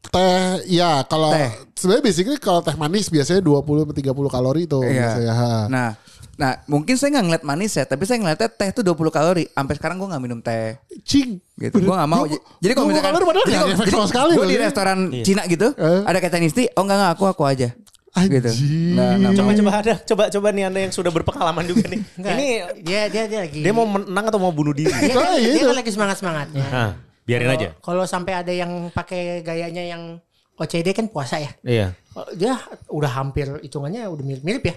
Teh 0.02 0.66
ya 0.66 1.06
kalau 1.06 1.30
sebenarnya 1.78 2.02
basically 2.02 2.34
kalau 2.34 2.58
teh 2.58 2.75
manis 2.75 3.06
biasanya 3.06 3.38
20 3.38 3.62
sampai 3.87 3.96
30 4.02 4.34
kalori 4.34 4.61
itu 4.66 4.78
biasanya. 4.82 5.32
Ha. 5.32 5.50
Nah 5.70 5.88
Nah 6.32 6.58
mungkin 6.64 6.96
saya 6.96 7.12
nggak 7.14 7.26
ngeliat 7.28 7.44
manis 7.44 7.76
ya, 7.76 7.84
tapi 7.84 8.08
saya 8.08 8.18
ngeliatnya 8.18 8.49
teh 8.50 8.72
tuh 8.72 8.82
20 8.82 9.12
kalori. 9.12 9.44
Sampai 9.52 9.75
sekarang 9.78 10.00
gue 10.00 10.08
nggak 10.11 10.22
minum 10.22 10.40
teh. 10.40 10.75
Cing. 11.04 11.38
Gitu. 11.54 11.76
Gue 11.78 11.94
gak 11.94 12.08
mau. 12.11 12.25
Gua- 12.25 12.40
Jadi 12.58 12.72
kalau 12.75 12.87
misalkan 12.90 13.08
kalori 13.14 13.25
padahal 13.28 13.46
jadi 13.46 13.90
nggak 13.92 14.11
sekali 14.11 14.32
Gue 14.34 14.46
di 14.49 14.56
restoran 14.58 14.99
Cina 15.22 15.42
gitu, 15.46 15.68
Eh. 15.76 16.00
ada 16.02 16.18
kata 16.18 16.42
Nisti, 16.42 16.66
oh 16.75 16.82
enggak 16.82 16.99
enggak 16.99 17.12
aku 17.14 17.25
aku 17.30 17.42
aja. 17.46 17.68
Gitu. 18.14 18.50
Nggak- 18.92 19.14
nggak 19.19 19.33
Coba 19.35 19.50
coba 19.54 19.73
ada 19.75 19.95
coba 19.99 20.23
coba 20.28 20.49
nih 20.50 20.64
anda 20.64 20.81
yang 20.81 20.92
sudah 20.92 21.09
berpengalaman 21.09 21.64
juga 21.64 21.88
nih. 21.88 22.00
Enggak, 22.21 22.33
Ini 22.35 22.49
dia 22.81 23.00
dia 23.09 23.23
dia 23.25 23.40
lagi. 23.40 23.61
dia 23.61 23.73
mau 23.73 23.85
menang 23.85 24.25
atau 24.28 24.37
mau 24.38 24.50
bunuh 24.50 24.71
diri? 24.71 24.92
dia, 24.92 25.12
Ah, 25.12 25.33
dia, 25.33 25.40
iya 25.40 25.49
dia 25.49 25.59
itu. 25.59 25.66
kan 25.66 25.76
lagi 25.76 25.90
semangat 25.90 26.16
semangatnya. 26.16 26.66
Nah, 26.66 26.92
biarin 27.23 27.50
aja. 27.50 27.69
Kalau 27.78 28.04
sampai 28.04 28.33
ada 28.37 28.52
yang 28.52 28.71
pakai 28.88 29.40
gayanya 29.40 29.81
yang 29.83 30.21
OCD 30.54 30.92
kan 30.92 31.09
puasa 31.09 31.40
ya. 31.40 31.50
Iya. 31.62 31.87
Oh, 32.12 32.28
Dia 32.31 32.61
udah 32.87 33.11
hampir 33.11 33.49
hitungannya 33.59 34.04
udah 34.04 34.21
mirip-mirip 34.23 34.62
ya. 34.62 34.76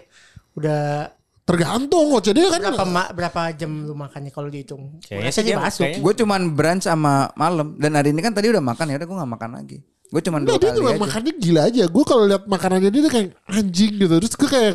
Udah 0.55 1.11
Tergantung 1.45 2.09
OCD 2.09 2.41
kan. 2.49 2.57
berapa 2.57 2.85
ma- 2.87 3.11
berapa 3.11 3.53
jam 3.53 3.85
lu 3.85 3.93
makannya 3.93 4.31
kalau 4.31 4.49
dihitung? 4.49 4.97
Kayaknya 4.99 5.29
sih 5.29 5.53
masuk. 5.53 5.85
Gue 6.01 6.13
cuman 6.15 6.49
brunch 6.49 6.87
sama 6.87 7.29
malam 7.35 7.77
dan 7.77 7.93
hari 7.93 8.09
ini 8.09 8.17
kan 8.17 8.33
tadi 8.33 8.49
udah 8.49 8.63
makan 8.63 8.89
ya 8.89 8.97
udah 8.97 9.05
gue 9.05 9.17
gak 9.19 9.29
makan 9.29 9.51
lagi. 9.53 9.77
Gue 10.15 10.23
cuman 10.23 10.47
Nah 10.47 10.55
dua 10.55 10.63
dia 10.63 10.71
kali 10.71 10.79
juga 10.79 10.91
aja. 10.95 11.01
makannya 11.03 11.33
gila 11.35 11.61
aja. 11.67 11.83
Gue 11.91 12.03
kalau 12.07 12.23
lihat 12.23 12.43
makanannya 12.47 12.87
dia 12.87 13.01
tuh 13.03 13.11
kayak 13.11 13.27
anjing 13.51 13.93
gitu. 13.99 14.15
Terus 14.23 14.33
gue 14.39 14.47
kayak 14.47 14.73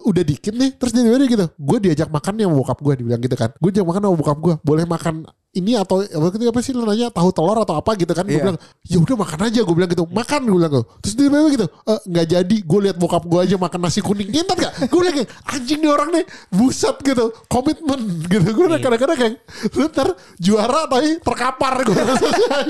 udah 0.00 0.22
dikit 0.22 0.52
nih. 0.52 0.70
Terus 0.74 0.92
dia 0.92 1.02
dia 1.04 1.26
gitu. 1.26 1.46
Gue 1.56 1.78
diajak 1.78 2.08
makan 2.08 2.32
nih 2.34 2.44
sama 2.44 2.54
bokap 2.56 2.78
gue 2.78 2.94
dibilang 2.96 3.20
gitu 3.20 3.34
kan. 3.34 3.50
Gue 3.56 3.70
diajak 3.70 3.88
makan 3.88 4.00
sama 4.02 4.16
bokap 4.16 4.38
gue. 4.38 4.54
Boleh 4.60 4.84
makan 4.84 5.14
ini 5.50 5.74
atau 5.74 5.98
apa 5.98 6.30
gitu 6.30 6.46
apa 6.46 6.62
sih 6.62 6.70
nanya 6.70 7.10
tahu 7.10 7.34
telur 7.34 7.58
atau 7.58 7.74
apa 7.74 7.98
gitu 7.98 8.14
kan 8.14 8.22
gue 8.22 8.38
Iya. 8.38 8.42
bilang 8.46 8.58
ya 8.86 9.02
udah 9.02 9.16
makan 9.18 9.38
aja 9.50 9.60
gue 9.66 9.74
bilang 9.74 9.90
gitu 9.90 10.06
makan 10.06 10.46
gue 10.46 10.54
bilang 10.54 10.70
gitu. 10.70 10.84
terus 11.02 11.14
dia 11.18 11.26
bilang 11.26 11.50
gitu 11.50 11.66
"Eh, 11.66 12.00
nggak 12.06 12.26
jadi 12.30 12.56
gue 12.62 12.80
lihat 12.86 12.96
bokap 12.96 13.26
gue 13.26 13.40
aja 13.42 13.56
makan 13.58 13.80
nasi 13.82 13.98
kuning 13.98 14.30
ngentot 14.30 14.54
gak 14.54 14.86
gue 14.86 14.94
bilang 14.94 15.10
kayak 15.10 15.30
anjing 15.50 15.82
nih 15.82 15.90
orang 15.90 16.08
nih 16.14 16.24
buset 16.54 16.94
gitu 17.02 17.34
komitmen 17.50 17.98
gitu 18.30 18.46
gue 18.46 18.66
Iya. 18.70 18.78
kadang-kadang 18.78 19.18
kayak 19.18 19.34
lu 19.74 19.84
ntar 19.90 20.08
juara 20.38 20.86
tapi 20.86 21.18
terkapar 21.18 21.72
gue 21.82 21.98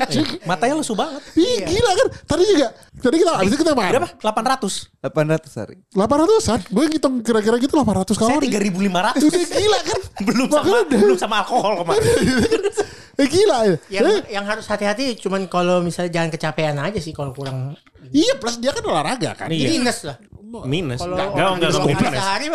anjing 0.00 0.28
Matanya 0.40 0.74
lesu 0.80 0.96
banget. 0.96 1.20
Ih 1.36 1.60
gila 1.60 1.90
kan 1.92 2.06
Tadi 2.24 2.42
juga 2.48 2.68
Tadi 2.96 3.16
kita 3.16 3.30
Abis 3.36 3.50
itu 3.52 3.58
kita 3.60 3.72
makan 3.72 3.92
Berapa? 3.92 4.08
800. 4.56 4.99
800 5.00 5.48
hari. 5.56 5.76
800an 5.96 6.60
Gue 6.68 6.84
ngitung 6.92 7.24
kira-kira 7.24 7.56
gitu 7.56 7.72
800 7.72 8.12
Saya 8.12 8.36
kalori. 8.36 8.52
3500. 8.52 9.24
Udah 9.24 9.44
gila 9.48 9.78
kan? 9.80 10.00
Belum 10.28 10.46
sama 10.52 10.60
Makanya 10.60 10.84
belum 10.92 11.16
sama 11.16 11.34
alkohol 11.40 11.72
kemarin. 11.80 12.04
Eh 13.20 13.28
gila 13.28 13.58
ya. 13.68 13.76
Yang 14.00 14.04
Eh, 14.08 14.20
yang 14.32 14.44
harus 14.48 14.64
hati-hati 14.64 15.12
cuman 15.20 15.44
kalau 15.44 15.84
misalnya 15.84 16.08
jangan 16.08 16.30
kecapean 16.32 16.80
aja 16.80 16.96
sih 16.96 17.12
kalau 17.12 17.36
kurang 17.36 17.76
Iya 18.08 18.32
plus 18.36 18.56
dia 18.56 18.70
kan 18.70 18.82
olahraga 18.82 19.30
kan 19.34 19.48
Iya. 19.48 19.68
minus 19.70 19.98
lah. 20.02 20.16
Minus. 20.66 20.98
Kalau 20.98 21.14
Enggak, 21.14 21.26
enggak, 21.30 21.46
orang 21.46 21.54
enggak, 21.54 21.70
dua 21.70 21.80
mungkin 21.80 21.96
minus. 22.00 22.18
sehari 22.18 22.46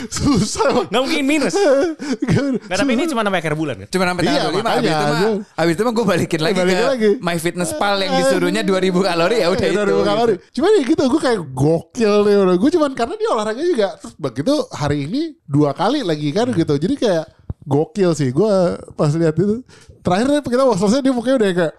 Susah 0.00 0.64
Enggak 0.82 1.00
mungkin 1.00 1.24
minus. 1.24 1.54
Enggak, 1.56 2.44
tapi 2.74 2.90
ini 2.92 3.04
cuma 3.06 3.20
namanya 3.20 3.40
akhir 3.40 3.54
bulan 3.54 3.74
kan. 3.80 3.88
Cuma 3.88 4.04
sampai 4.06 4.22
Iya, 4.22 4.32
tanggal 4.32 4.50
5 4.50 4.56
habis 4.56 4.64
makanya, 4.64 4.90
itu 4.90 5.04
mah 5.04 5.20
habis 5.54 5.72
itu 5.72 5.82
mah 5.82 5.92
gue 5.92 6.06
balikin 6.06 6.40
lagi 6.40 6.56
Balikin 6.56 6.76
ke 6.76 6.88
lagi. 6.88 7.10
My 7.20 7.36
Fitness 7.36 7.72
Pal 7.74 7.96
yang 7.98 8.12
disuruhnya 8.16 8.62
2000 8.62 9.00
kalori 9.00 9.36
ya 9.36 9.46
udah 9.46 9.60
Udah 9.60 9.68
itu. 9.80 9.90
dua 9.90 10.04
kalori 10.06 10.34
Cuman 10.50 10.70
ya 10.70 10.82
gitu 10.86 11.02
Gue 11.06 11.20
kayak 11.20 11.40
gokil 11.50 12.14
nih 12.22 12.34
udah. 12.38 12.56
Gue 12.56 12.70
cuman 12.70 12.90
karena 12.92 13.14
dia 13.16 13.28
olahraga 13.30 13.62
juga 13.62 13.88
Terus 13.96 14.14
begitu 14.14 14.54
hari 14.70 14.96
ini 15.04 15.20
Dua 15.42 15.70
kali 15.72 16.00
lagi 16.00 16.28
kan 16.30 16.48
gitu 16.50 16.74
Jadi 16.76 16.94
kayak 16.96 17.24
Gokil 17.62 18.10
sih 18.12 18.30
Gue 18.30 18.50
pas 18.94 19.10
lihat 19.10 19.34
itu 19.34 19.60
Terakhir 20.00 20.40
kita 20.40 20.64
selesai 20.74 21.00
Dia 21.00 21.12
mukanya 21.12 21.36
udah 21.36 21.48
kayak 21.52 21.72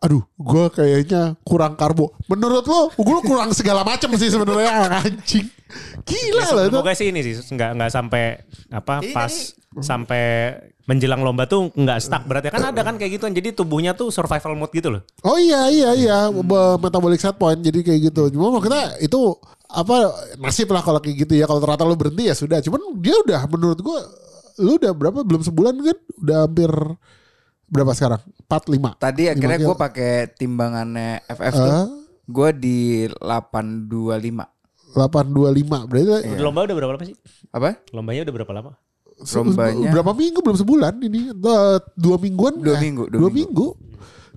Aduh 0.00 0.22
gue 0.36 0.64
kayaknya 0.70 1.22
kurang 1.40 1.74
karbo 1.74 2.12
Menurut 2.26 2.64
lo 2.64 2.92
Gue 2.92 3.18
kurang 3.22 3.52
segala 3.52 3.80
macam 3.82 4.12
sih 4.14 4.28
sebenarnya 4.28 4.70
Anjing 5.00 5.46
Gila 6.04 6.42
Ya, 6.42 6.52
lah 6.52 6.62
itu 6.64 6.76
semoga 6.76 6.92
sih 6.92 7.06
ini 7.08 7.20
sih 7.22 7.34
enggak 7.48 7.70
enggak 7.72 7.90
sampai 7.90 8.24
apa 8.68 9.00
Jadi 9.00 9.12
pas 9.12 9.32
tadi- 9.32 9.60
sampai 9.80 10.24
menjelang 10.82 11.22
lomba 11.22 11.48
tuh 11.48 11.72
enggak 11.72 12.02
stuck 12.02 12.26
berarti 12.26 12.52
kan 12.52 12.74
ada 12.74 12.82
kan 12.82 12.98
kayak 12.98 13.16
gituan 13.16 13.32
jadi 13.32 13.54
tubuhnya 13.54 13.94
tuh 13.94 14.10
survival 14.10 14.52
mode 14.52 14.74
gitu 14.74 14.92
loh. 14.92 15.00
Oh 15.22 15.38
iya 15.38 15.70
iya 15.70 15.90
iya 15.94 16.18
Be- 16.28 16.76
metabolic 16.76 17.16
set 17.16 17.38
point 17.38 17.56
jadi 17.56 17.80
kayak 17.80 18.12
gitu. 18.12 18.34
Cuma 18.34 18.52
maksudnya 18.52 18.98
itu 18.98 19.32
apa 19.64 20.10
nasib 20.36 20.68
lah 20.68 20.82
kalau 20.82 21.00
kayak 21.00 21.24
gitu 21.24 21.38
ya. 21.38 21.46
Kalau 21.46 21.62
ternyata 21.62 21.86
lu 21.86 21.96
berhenti 21.96 22.28
ya 22.28 22.34
sudah. 22.34 22.58
Cuman 22.60 22.82
dia 22.98 23.14
udah 23.16 23.40
menurut 23.46 23.78
gua 23.78 24.02
lu 24.58 24.76
udah 24.76 24.92
berapa 24.92 25.20
belum 25.22 25.42
sebulan 25.42 25.74
kan? 25.78 25.98
Udah 26.18 26.36
hampir 26.44 26.70
berapa 27.66 27.92
sekarang? 27.92 28.20
45. 28.46 28.96
Tadi 28.98 29.22
akhirnya 29.28 29.58
gue 29.58 29.76
pakai 29.76 30.12
timbangannya 30.32 31.24
FF 31.26 31.54
tuh. 31.54 31.72
Ah. 31.72 31.88
Gue 32.24 32.48
di 32.52 32.78
825. 33.16 34.44
825 34.92 35.88
berarti 35.88 36.04
Udah 36.04 36.42
Lomba 36.44 36.60
udah 36.64 36.76
berapa 36.76 36.92
lama 36.92 37.04
sih? 37.04 37.16
Apa? 37.48 37.80
Lombanya 37.90 38.20
udah 38.28 38.34
berapa 38.36 38.52
lama? 38.52 38.70
Lombanya- 39.22 39.92
berapa 39.92 40.12
minggu 40.12 40.38
belum 40.42 40.58
sebulan 40.58 40.94
ini 41.00 41.30
Eh, 41.30 41.78
dua 41.94 42.16
mingguan 42.18 42.58
Dua 42.58 42.76
eh, 42.76 42.80
minggu, 42.82 43.02
dua 43.08 43.20
dua, 43.22 43.30
minggu. 43.30 43.66
minggu. 43.72 43.91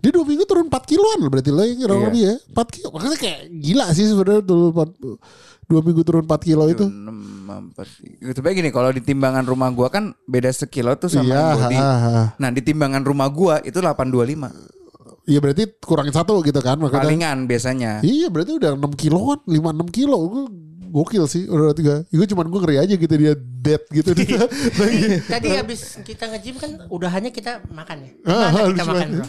Dia 0.06 0.12
dua 0.12 0.22
minggu 0.24 0.46
turun 0.46 0.66
4 0.68 0.86
kiloan 0.86 1.18
loh 1.18 1.30
berarti 1.30 1.50
lo 1.50 1.62
yang 1.62 1.80
kurang 1.80 1.98
Iya. 1.98 2.06
lebih 2.06 2.22
ya 2.22 2.36
4 2.54 2.70
kilo 2.70 2.88
makanya 2.92 3.18
kayak 3.18 3.40
gila 3.50 3.86
sih 3.90 4.06
sebenarnya 4.06 4.42
turun 4.44 4.70
4, 4.70 5.18
dua 5.66 5.82
minggu 5.82 6.02
turun 6.04 6.24
4 6.24 6.38
kilo 6.44 6.64
itu 6.68 6.86
6, 6.86 7.74
4, 7.74 8.30
Gitu 8.30 8.40
baik 8.40 8.56
gini 8.56 8.70
kalau 8.70 8.90
di 8.90 9.02
timbangan 9.02 9.42
rumah 9.42 9.70
gua 9.70 9.90
kan 9.90 10.14
beda 10.24 10.50
sekilo 10.50 10.94
tuh 10.94 11.10
sama 11.10 11.26
Iya, 11.26 11.34
yang 11.36 11.58
body. 11.60 11.76
ha, 11.76 11.90
ha. 11.98 12.24
Nah 12.36 12.50
di 12.50 12.62
timbangan 12.62 13.02
rumah 13.02 13.26
gua 13.28 13.58
itu 13.60 13.82
825. 13.82 14.54
Iya 15.26 15.42
berarti 15.42 15.64
kurangin 15.80 16.14
satu 16.14 16.38
gitu 16.40 16.60
kan 16.60 16.78
makanya. 16.78 17.02
Palingan 17.02 17.38
biasanya. 17.44 17.92
Iya 18.00 18.30
berarti 18.30 18.54
udah 18.54 18.78
6 18.78 18.94
kiloan 18.94 19.42
5-6 19.42 19.58
kilo 19.92 20.18
Gue 20.24 20.46
gokil 20.88 21.26
sih 21.26 21.44
udah 21.44 21.74
tiga 21.74 22.06
Gue 22.08 22.24
cuman 22.24 22.46
gue 22.46 22.60
ngeri 22.62 22.78
aja 22.80 22.94
gitu 22.94 23.14
dia 23.14 23.34
dead 23.36 23.84
gitu 23.90 24.14
dia 24.14 24.46
lagi 24.80 25.18
Tadi 25.20 25.48
habis 25.52 25.98
kita 26.00 26.30
nge-gym 26.30 26.56
kan 26.56 26.72
udahannya 26.88 27.30
kita 27.30 27.66
makan 27.68 27.98
ya. 28.00 28.12
Ah, 28.24 28.48
Mana 28.48 28.70
kita 28.70 28.86
makan. 28.86 29.08
bro? 29.12 29.26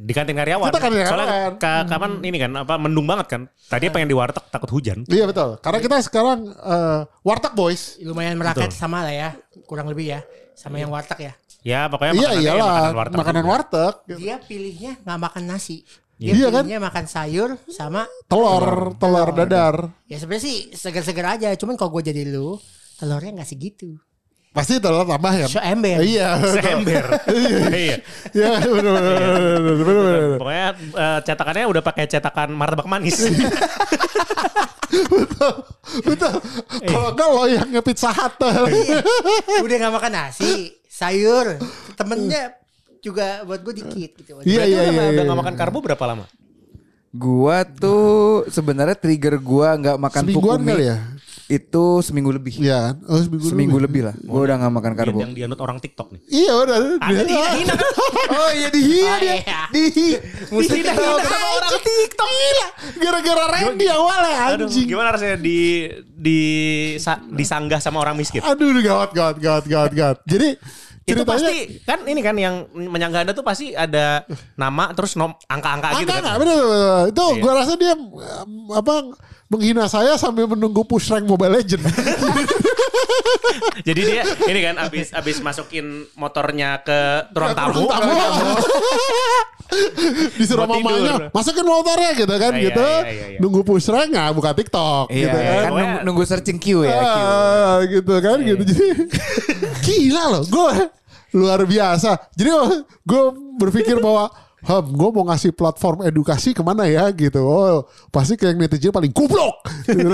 Di 0.00 0.12
kantin 0.12 0.32
karyawan. 0.32 0.66
Kita 0.66 0.80
kantin 0.80 1.04
Soalnya 1.04 1.28
karyawan. 1.28 1.52
ka- 1.56 1.84
kapan 1.86 2.10
ini 2.22 2.36
kan 2.36 2.52
apa 2.56 2.74
mendung 2.76 3.04
banget 3.04 3.26
kan. 3.28 3.42
Tadi 3.66 3.86
pengen 3.88 4.08
di 4.08 4.16
warteg 4.16 4.44
takut 4.46 4.70
hujan. 4.70 5.04
Iya 5.04 5.24
betul 5.24 5.60
Karena 5.60 5.78
kita 5.78 5.96
sekarang 6.00 6.38
eh, 6.48 7.00
Warteg 7.20 7.52
boys 7.52 8.00
Lumayan 8.00 8.34
merakyat 8.34 8.72
sama 8.72 9.04
lah 9.04 9.12
ya. 9.12 9.30
Kurang 9.62 9.86
lebih 9.86 10.08
ya. 10.10 10.20
Sama 10.52 10.76
yang 10.76 10.88
warteg 10.88 11.20
ya. 11.20 11.32
Ya 11.60 11.80
pokoknya 11.86 12.12
Iya 12.14 12.28
ya 12.30 12.40
iyalah 12.56 12.64
makanan 12.66 12.96
warteg. 12.96 13.18
Makanan 13.18 13.44
warteg 13.44 13.94
Dia 14.16 14.36
pilihnya 14.40 14.92
nggak 14.98 15.18
makan 15.20 15.42
nasi. 15.44 15.84
Dia 16.16 16.32
Iya 16.32 16.48
kan? 16.50 16.64
pilihnya 16.64 16.80
makan 16.80 17.04
sayur 17.04 17.50
sama 17.66 18.04
Telur 18.24 18.96
Telur 18.96 19.28
dadar 19.30 19.76
ya 20.04 20.16
sebenarnya 20.16 20.42
sih 20.42 20.56
seger-seger 20.70 21.26
aja. 21.26 21.48
Cuman 21.54 21.76
kalau 21.76 21.92
gue 21.92 22.08
jadi 22.08 22.24
lu, 22.24 22.56
telurnya 22.96 23.36
nggak 23.36 23.48
segitu. 23.48 23.96
Pasti 24.50 24.82
telur 24.82 25.06
tambah 25.06 25.30
kan 25.30 25.46
So 25.46 25.62
ember. 25.62 26.02
Iya 26.02 26.34
Seember. 26.42 27.04
Iya. 27.70 27.96
Iya 28.34 28.50
bener, 28.60 28.92
bener, 28.98 29.78
bener. 29.78 30.30
Pokoknya 30.36 30.66
eh, 30.74 31.18
cetakannya 31.22 31.64
udah 31.70 31.82
pakai 31.82 32.04
cetakan 32.04 32.50
martabak 32.50 32.86
manis. 32.86 33.14
Betul 36.02 36.32
Kalau 36.82 37.08
enggak 37.14 37.28
lo 37.30 37.44
yang 37.46 37.68
ngepizza 37.70 38.10
hut 38.10 38.34
Udah 39.62 39.76
nggak 39.78 39.94
makan 39.94 40.12
nasi, 40.12 40.74
sayur. 40.84 41.62
Temennya 41.94 42.58
juga 42.98 43.46
buat 43.46 43.62
gue 43.62 43.74
dikit 43.78 44.10
gitu. 44.18 44.42
Iya 44.42 44.66
Berarti 44.66 44.66
iya 44.66 44.76
udah 44.76 44.82
iya 44.82 44.90
nggak- 44.90 45.06
udah 45.06 45.14
iya. 45.14 45.22
nggak 45.24 45.40
makan 45.40 45.54
karbo 45.54 45.78
berapa 45.80 46.04
lama? 46.04 46.24
Gua 47.10 47.66
tuh 47.66 48.06
sebenarnya 48.46 48.94
trigger 48.94 49.34
gua 49.38 49.74
nggak 49.74 49.96
makan 49.98 50.22
Semingguan 50.26 50.58
pupu 50.58 50.66
mie 50.66 50.74
kali 50.74 50.84
ya 50.86 50.98
itu 51.50 51.84
seminggu 51.98 52.30
lebih. 52.30 52.54
Iya 52.56 52.94
kan? 52.94 52.94
Oh 53.04 53.18
seminggu, 53.18 53.42
Seminggu 53.44 53.76
lebih 53.76 54.06
lah. 54.06 54.14
Gua 54.16 54.46
udah 54.46 54.56
nggak 54.56 54.70
makan 54.72 54.92
karbo. 54.94 55.18
Yang 55.18 55.32
dianut 55.34 55.58
orang 55.58 55.76
TikTok 55.76 56.14
nih. 56.14 56.20
Iya 56.30 56.52
udah 56.56 56.76
Ada 56.96 57.22
di 57.26 57.34
hina 57.34 57.74
kan? 57.74 57.90
Oh 58.30 58.50
iya 58.52 58.68
dihina 58.70 59.02
Oh, 59.04 59.18
dia. 59.18 59.34
iya. 59.36 59.60
Dihina. 59.68 60.18
Musik 60.48 60.70
Dihina 60.72 60.92
TikTok. 60.92 61.18
sama 61.20 61.48
orang 61.52 61.72
TikTok. 61.76 62.28
Gila 62.30 62.66
Gara-gara 62.96 63.44
Randy 63.50 63.86
awalnya 63.86 64.34
Aduh, 64.48 64.66
anjing 64.66 64.86
gimana 64.86 65.08
rasanya 65.10 65.36
di 65.36 65.58
di 66.06 66.40
sa- 66.96 67.18
disanggah 67.20 67.78
sama 67.78 67.98
orang 67.98 68.14
miskin? 68.14 68.40
Aduh 68.40 68.70
gawat 68.78 69.10
gawat 69.10 69.36
gawat 69.36 69.64
gawat 69.66 69.92
gawat 69.92 70.18
Jadi 70.24 70.54
itu 71.10 71.18
ceritanya 71.18 71.28
pasti 71.42 71.56
kan 71.82 71.98
ini 72.04 72.20
kan 72.20 72.34
yang 72.34 72.54
menyanggah 72.72 73.20
anda 73.22 73.32
tuh 73.32 73.42
pasti 73.42 73.72
ada 73.72 74.22
nama 74.54 74.90
terus 74.90 75.14
nom, 75.14 75.34
angka-angka 75.44 75.88
gitu 75.96 76.06
Angka 76.06 76.14
kan. 76.14 76.22
nggak 76.22 76.36
bener, 76.38 76.56
bener, 76.56 76.68
bener. 76.70 77.02
Itu 77.08 77.24
Iya. 77.26 77.40
gua 77.40 77.52
rasa 77.56 77.72
dia 77.74 77.92
um, 77.94 78.12
apa 78.72 78.94
menghina 79.46 79.84
saya 79.84 80.14
sambil 80.14 80.46
menunggu 80.46 80.82
push 80.82 81.08
rank 81.08 81.24
Mobile 81.24 81.56
Legend. 81.56 81.82
Jadi 83.80 84.00
dia 84.02 84.22
ini 84.46 84.60
kan 84.62 84.76
abis 84.78 85.10
abis 85.10 85.40
masukin 85.40 85.84
motornya 86.14 86.80
ke 86.80 86.98
ruang 87.30 87.52
tamu. 87.52 87.84
Tamu. 87.84 88.10
Disuruh 90.34 90.66
tidur. 90.66 90.82
mamanya 90.82 91.30
masukin 91.30 91.62
motornya 91.62 92.10
gitu 92.12 92.34
kan 92.34 92.50
Ah, 92.50 92.58
iya, 92.58 92.64
gitu. 92.68 92.82
iya, 92.82 93.06
iya, 93.06 93.26
iya. 93.28 93.38
Nunggu 93.38 93.62
push 93.62 93.86
rank 93.86 94.10
nggak 94.10 94.34
buka 94.34 94.50
TikTok 94.52 95.06
Iya, 95.08 95.18
gitu 95.20 95.30
kan. 95.30 95.46
kan 95.46 95.46
Pokoknya- 95.46 95.70
nunggu, 95.70 95.98
nunggu 96.04 96.22
searching 96.26 96.58
queue 96.58 96.84
ya. 96.84 96.98
queue. 96.98 97.22
Ah, 97.22 97.76
gitu 97.86 98.14
kan 98.18 98.36
gitu 98.40 98.62
jadi 98.64 98.86
gila 99.82 100.22
loh 100.38 100.44
gue 100.46 100.72
luar 101.36 101.62
biasa 101.64 102.32
jadi 102.36 102.50
gue 103.06 103.22
berpikir 103.58 103.98
bahwa 103.98 104.30
Ham, 104.60 104.92
gue 104.92 105.08
mau 105.16 105.24
ngasih 105.24 105.56
platform 105.56 106.04
edukasi 106.04 106.52
ke 106.52 106.60
mana 106.60 106.84
ya 106.84 107.08
gitu. 107.16 107.40
Oh, 107.48 107.88
pasti 108.12 108.36
ke 108.36 108.52
yang 108.52 108.60
netizen 108.60 108.92
paling 108.92 109.08
goblok. 109.08 109.64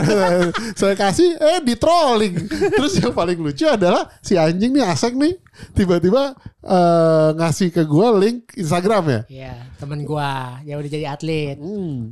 Saya 0.79 0.95
kasih, 0.95 1.35
eh 1.35 1.59
di 1.67 1.75
trolling. 1.75 2.47
Terus 2.71 2.95
yang 3.03 3.11
paling 3.11 3.43
lucu 3.43 3.67
adalah 3.67 4.07
si 4.23 4.39
anjing 4.39 4.71
nih 4.79 4.87
Asek 4.87 5.19
nih 5.19 5.35
tiba-tiba 5.75 6.39
eh, 6.63 7.29
ngasih 7.35 7.75
ke 7.75 7.83
gue 7.83 8.09
link 8.23 8.55
Instagram 8.55 9.05
ya. 9.11 9.21
Iya, 9.27 9.55
temen 9.83 10.07
gua 10.07 10.63
yang 10.63 10.79
udah 10.79 10.91
jadi 10.95 11.07
atlet. 11.11 11.59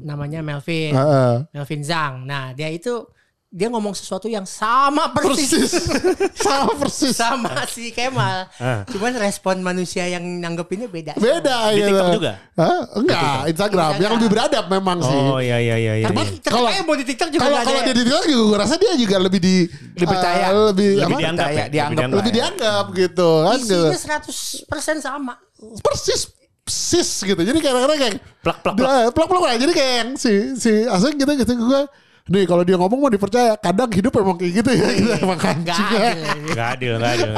Namanya 0.03 0.43
Melvin. 0.43 0.91
Heeh. 0.91 1.47
Melvin 1.55 1.83
Zhang. 1.87 2.27
Nah, 2.27 2.51
dia 2.51 2.67
itu 2.67 3.14
dia 3.55 3.71
ngomong 3.71 3.95
sesuatu 3.95 4.27
yang 4.27 4.43
sama 4.43 5.15
persis, 5.15 5.47
persis, 5.47 5.79
sama 6.43 6.75
persis. 6.75 7.15
sama 7.15 7.55
si 7.71 7.95
Kemal. 7.95 8.51
Ah. 8.59 8.83
Cuman 8.85 9.15
respon 9.15 9.63
manusia 9.63 10.03
yang 10.05 10.27
nanggepinnya 10.43 10.91
beda. 10.91 11.15
Beda 11.15 11.71
Di 11.71 11.79
gitu. 11.79 11.95
TikTok 11.95 12.09
juga? 12.19 12.33
Hah? 12.53 12.83
Enggak, 12.99 13.23
Instagram. 13.23 13.47
Instagram. 13.47 13.91
Yang 13.97 14.13
lebih 14.19 14.29
beradab 14.29 14.65
memang 14.67 14.99
sih. 15.01 15.15
Oh 15.23 15.39
iya 15.39 15.63
iya 15.63 15.77
iya 15.79 15.95
iya. 16.03 16.07
Tapi 16.11 16.23
iya. 16.27 16.43
kalau- 16.43 16.71
mau 16.83 16.97
di 16.99 17.07
TikTok 17.07 17.29
juga 17.31 17.43
Kalau 17.47 17.59
kalau 17.63 17.79
ada. 17.79 17.87
dia 17.87 17.95
di 17.95 18.03
TikTok 18.03 18.25
juga 18.27 18.43
gue 18.45 18.59
rasa 18.59 18.75
dia 18.75 18.93
juga 18.99 19.17
lebih 19.23 19.39
di 19.39 19.57
Lebih 19.95 20.07
percaya. 20.11 20.45
eh, 20.45 20.65
lebih, 20.75 20.91
Lebih 20.91 21.07
apa? 21.07 21.21
dianggap 21.23 21.47
ya, 21.47 21.55
Kayak 21.55 21.69
dianggap 21.71 22.09
lebih 22.11 22.33
dianggap 22.35 22.85
gitu 22.91 23.31
kan 23.47 23.59
gitu. 23.63 23.83
Isinya 23.95 24.19
100% 24.19 24.99
sama. 24.99 25.35
Persis 25.79 26.21
persis 26.65 27.09
gitu. 27.23 27.39
Jadi 27.39 27.59
kadang-kadang 27.61 27.99
kayak 28.01 28.15
Plak, 28.43 28.59
plak, 28.61 28.75
plak 28.77 29.13
plak 29.15 29.29
plak. 29.31 29.57
Jadi 29.57 29.73
kayak 29.73 29.95
yang 30.03 30.11
si 30.19 30.33
si 30.59 30.73
Aseng 30.85 31.15
gitu 31.15 31.31
gitu 31.39 31.55
gue 31.55 31.83
Nih 32.25 32.49
kalau 32.49 32.65
dia 32.65 32.81
ngomong 32.81 33.05
mau 33.05 33.13
dipercaya 33.13 33.53
Kadang 33.61 33.93
hidup 33.93 34.17
emang 34.17 34.41
kayak 34.41 34.65
gitu 34.65 34.71
ya 34.73 34.89
gitu, 34.97 35.11
Emang 35.21 35.37
Enggak 35.37 35.77
anjing 35.77 35.89
ya. 35.93 36.01
adil. 36.01 36.25
Enggak 36.49 36.69
adil, 36.73 36.93
enggak 36.97 37.13
adil. 37.13 37.33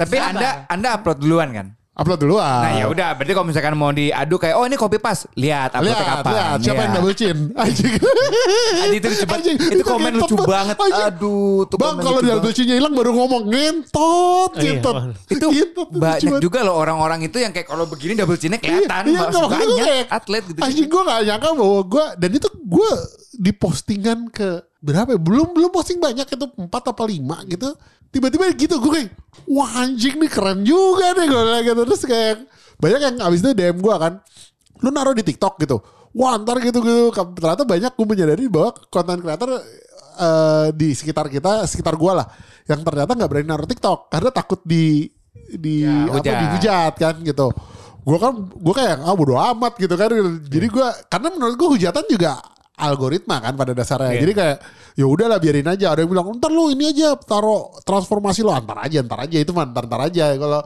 Tapi 0.00 0.16
Anda 0.16 0.48
Anda 0.72 0.88
upload 0.96 1.18
duluan 1.20 1.48
kan? 1.52 1.66
Upload 1.92 2.18
dulu 2.18 2.36
ah. 2.36 2.64
Nah 2.64 2.72
ya 2.74 2.84
udah 2.86 3.12
berarti 3.12 3.32
kalau 3.32 3.44
misalkan 3.44 3.76
mau 3.76 3.92
diadu 3.92 4.36
kayak 4.36 4.56
oh 4.56 4.64
ini 4.64 4.74
copy 4.74 4.96
paste, 4.96 5.28
lihat 5.34 5.70
uploadnya 5.70 5.92
Lihat, 5.94 6.08
kapan. 6.16 6.32
lihat 6.32 6.58
siapa 6.58 6.72
Iya. 6.72 6.82
yang 6.82 6.92
double 6.94 7.12
chin 7.12 7.36
Anjing 7.62 7.92
Tadi 8.72 8.96
itu 8.96 9.06
lucu 9.06 9.20
banget. 9.20 9.36
Anjing, 9.36 9.56
Itu 9.68 9.84
komen 9.84 10.12
lucu 10.14 10.34
banget. 10.34 10.48
banget. 10.48 10.76
Anjing. 10.80 11.06
Aduh, 11.06 11.58
tuh 11.68 11.76
Bang 11.76 11.96
kalau 11.98 12.18
double 12.18 12.50
chinnya 12.50 12.74
hilang 12.74 12.92
baru 12.92 13.10
ngomong 13.12 13.42
Ngentot 13.44 14.50
Iya, 14.54 14.62
Ngentot 14.72 14.94
wah. 14.94 15.04
itu 15.28 15.46
Ngentot, 15.46 15.88
lucu 15.90 16.00
banyak 16.00 16.32
juga 16.40 16.58
loh 16.62 16.74
orang-orang 16.74 17.20
itu 17.22 17.36
yang 17.36 17.52
kayak 17.52 17.66
kalau 17.66 17.84
begini 17.84 18.16
double 18.16 18.36
chinnya 18.36 18.56
kelihatan 18.56 19.02
Iya, 19.02 19.12
nggak, 19.12 19.26
maksudnya 19.28 19.44
gue 19.44 19.52
banyak 19.54 19.84
kayak, 19.84 20.06
atlet 20.10 20.42
gitu. 20.46 20.58
Anjing 20.58 20.88
gue 20.88 21.02
gak 21.02 21.20
nyangka 21.22 21.48
bahwa 21.52 21.80
gue 21.84 22.04
dan 22.16 22.30
itu 22.32 22.48
gue 22.56 22.90
di 23.34 23.52
postingan 23.52 24.18
ke 24.28 24.48
berapa 24.78 25.08
ya? 25.10 25.18
Belum 25.18 25.48
belum 25.50 25.68
posting 25.68 26.00
banyak 26.00 26.24
itu 26.26 26.46
empat 26.58 26.82
apa 26.86 27.02
lima 27.04 27.36
gitu. 27.44 27.68
Tiba-tiba 28.12 28.44
gitu 28.52 28.76
gue 28.76 28.92
kayak 28.92 29.08
wah 29.48 29.82
anjing 29.82 30.20
nih 30.20 30.30
keren 30.30 30.62
juga 30.62 31.16
nih 31.16 31.26
gue 31.26 31.40
bilang 31.42 31.64
gitu. 31.64 31.80
Terus 31.88 32.02
kayak 32.04 32.36
banyak 32.76 33.00
yang 33.00 33.16
abis 33.24 33.40
itu 33.40 33.50
DM 33.52 33.78
gue 33.80 33.94
kan 33.96 34.20
lu 34.84 34.90
naruh 34.92 35.16
di 35.16 35.24
TikTok 35.24 35.56
gitu. 35.58 35.80
Wah 36.12 36.36
ntar 36.36 36.60
gitu 36.60 36.84
gitu. 36.84 37.08
Ternyata 37.10 37.64
banyak 37.64 37.92
gue 37.96 38.06
menyadari 38.06 38.44
bahwa 38.52 38.70
konten 38.92 39.18
kreator 39.18 39.50
eh, 40.20 40.66
di 40.76 40.92
sekitar 40.92 41.32
kita 41.32 41.64
sekitar 41.64 41.96
gue 41.96 42.12
lah 42.12 42.28
yang 42.68 42.84
ternyata 42.84 43.16
nggak 43.16 43.30
berani 43.32 43.48
naruh 43.48 43.66
TikTok 43.66 44.12
karena 44.12 44.28
takut 44.30 44.60
di 44.62 45.08
di 45.48 45.82
Ya, 45.82 46.12
apa 46.12 46.20
hujat. 46.20 46.36
dihujat 46.36 46.92
kan 47.00 47.14
gitu. 47.24 47.48
Gue 48.02 48.18
kan 48.20 48.32
gue 48.36 48.74
kayak 48.76 49.08
ah 49.08 49.14
bodo 49.16 49.40
amat 49.40 49.72
gitu 49.80 49.94
kan. 49.96 50.10
Jadi 50.44 50.66
gue 50.68 50.86
karena 51.08 51.28
menurut 51.32 51.56
gue 51.56 51.68
hujatan 51.80 52.04
juga 52.12 52.44
algoritma 52.82 53.38
kan 53.38 53.54
pada 53.54 53.72
dasarnya. 53.72 54.18
Iya. 54.18 54.20
jadi 54.26 54.32
kayak 54.34 54.56
ya 54.98 55.06
udahlah 55.06 55.38
biarin 55.38 55.68
aja. 55.70 55.94
Ada 55.94 56.02
yang 56.04 56.10
bilang 56.10 56.26
ntar 56.36 56.50
lu 56.50 56.74
ini 56.74 56.90
aja 56.90 57.14
taruh 57.16 57.70
transformasi 57.86 58.42
lo 58.42 58.50
antar 58.52 58.82
aja 58.82 59.00
antar 59.00 59.24
aja 59.24 59.36
itu 59.38 59.54
mah 59.54 59.64
antar 59.64 59.86
antar 59.86 60.00
aja. 60.10 60.34
Kalau 60.34 60.60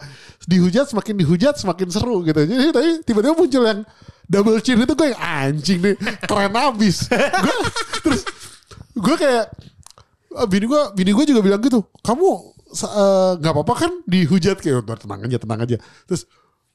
dihujat 0.49 0.87
semakin 0.91 1.15
dihujat 1.21 1.55
semakin 1.61 1.89
seru 1.93 2.25
gitu. 2.25 2.41
Jadi 2.41 2.73
tapi 2.73 2.91
tiba-tiba 3.05 3.35
muncul 3.37 3.63
yang 3.63 3.81
double 4.27 4.59
chin 4.65 4.81
itu 4.81 4.95
gue 4.97 5.09
yang 5.15 5.23
anjing 5.23 5.79
nih 5.85 5.95
keren 6.27 6.55
abis. 6.57 7.07
Gue 7.47 7.57
terus 8.03 8.23
gue 8.97 9.15
kayak 9.21 9.45
ah, 10.35 10.47
bini 10.49 10.67
gue 10.67 10.83
bini 10.97 11.11
gue 11.13 11.25
juga 11.29 11.41
bilang 11.45 11.61
gitu 11.63 11.85
kamu 12.03 12.29
eh, 12.75 13.33
nggak 13.39 13.53
apa-apa 13.53 13.75
kan 13.77 13.93
dihujat 14.09 14.59
kayak 14.59 14.83
"Udah, 14.83 14.99
tenang 14.99 15.21
aja 15.31 15.37
tenang 15.39 15.61
aja. 15.63 15.77
Terus 16.11 16.27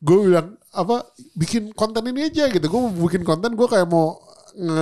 gue 0.02 0.18
bilang 0.32 0.56
apa 0.72 1.12
bikin 1.36 1.76
konten 1.76 2.08
ini 2.08 2.32
aja 2.32 2.48
gitu. 2.48 2.66
Gue 2.72 2.82
bikin 3.12 3.28
konten 3.28 3.52
gue 3.54 3.68
kayak 3.68 3.86
mau 3.92 4.16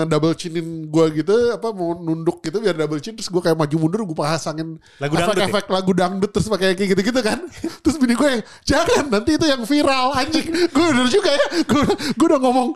double 0.05 0.34
chinin 0.34 0.89
gue 0.89 1.05
gitu 1.21 1.36
apa 1.53 1.69
mau 1.71 1.93
nunduk 1.97 2.41
gitu 2.41 2.58
biar 2.60 2.73
double 2.73 2.99
chin 2.99 3.13
terus 3.13 3.29
gue 3.29 3.41
kayak 3.41 3.58
maju 3.58 3.75
mundur 3.77 4.01
gue 4.05 4.17
pasangin 4.17 4.82
Lagu 4.97 5.13
dangdut 5.15 5.38
ya? 5.38 5.45
efek-efek 5.45 5.65
lagu 5.69 5.91
dangdut 5.93 6.32
terus 6.34 6.47
pakai 6.49 6.73
kayak 6.73 6.97
gitu-gitu 6.97 7.21
kan 7.21 7.39
terus 7.86 7.95
bini 8.01 8.17
gue 8.17 8.27
yang 8.27 8.41
jangan 8.65 9.05
nanti 9.10 9.38
itu 9.38 9.45
yang 9.45 9.62
viral 9.63 10.13
anjing 10.17 10.47
gue 10.49 10.86
bener 10.93 11.08
juga 11.08 11.32
ya 11.32 11.45
gue 11.63 11.84
gue 12.17 12.27
udah 12.29 12.41
ngomong 12.41 12.69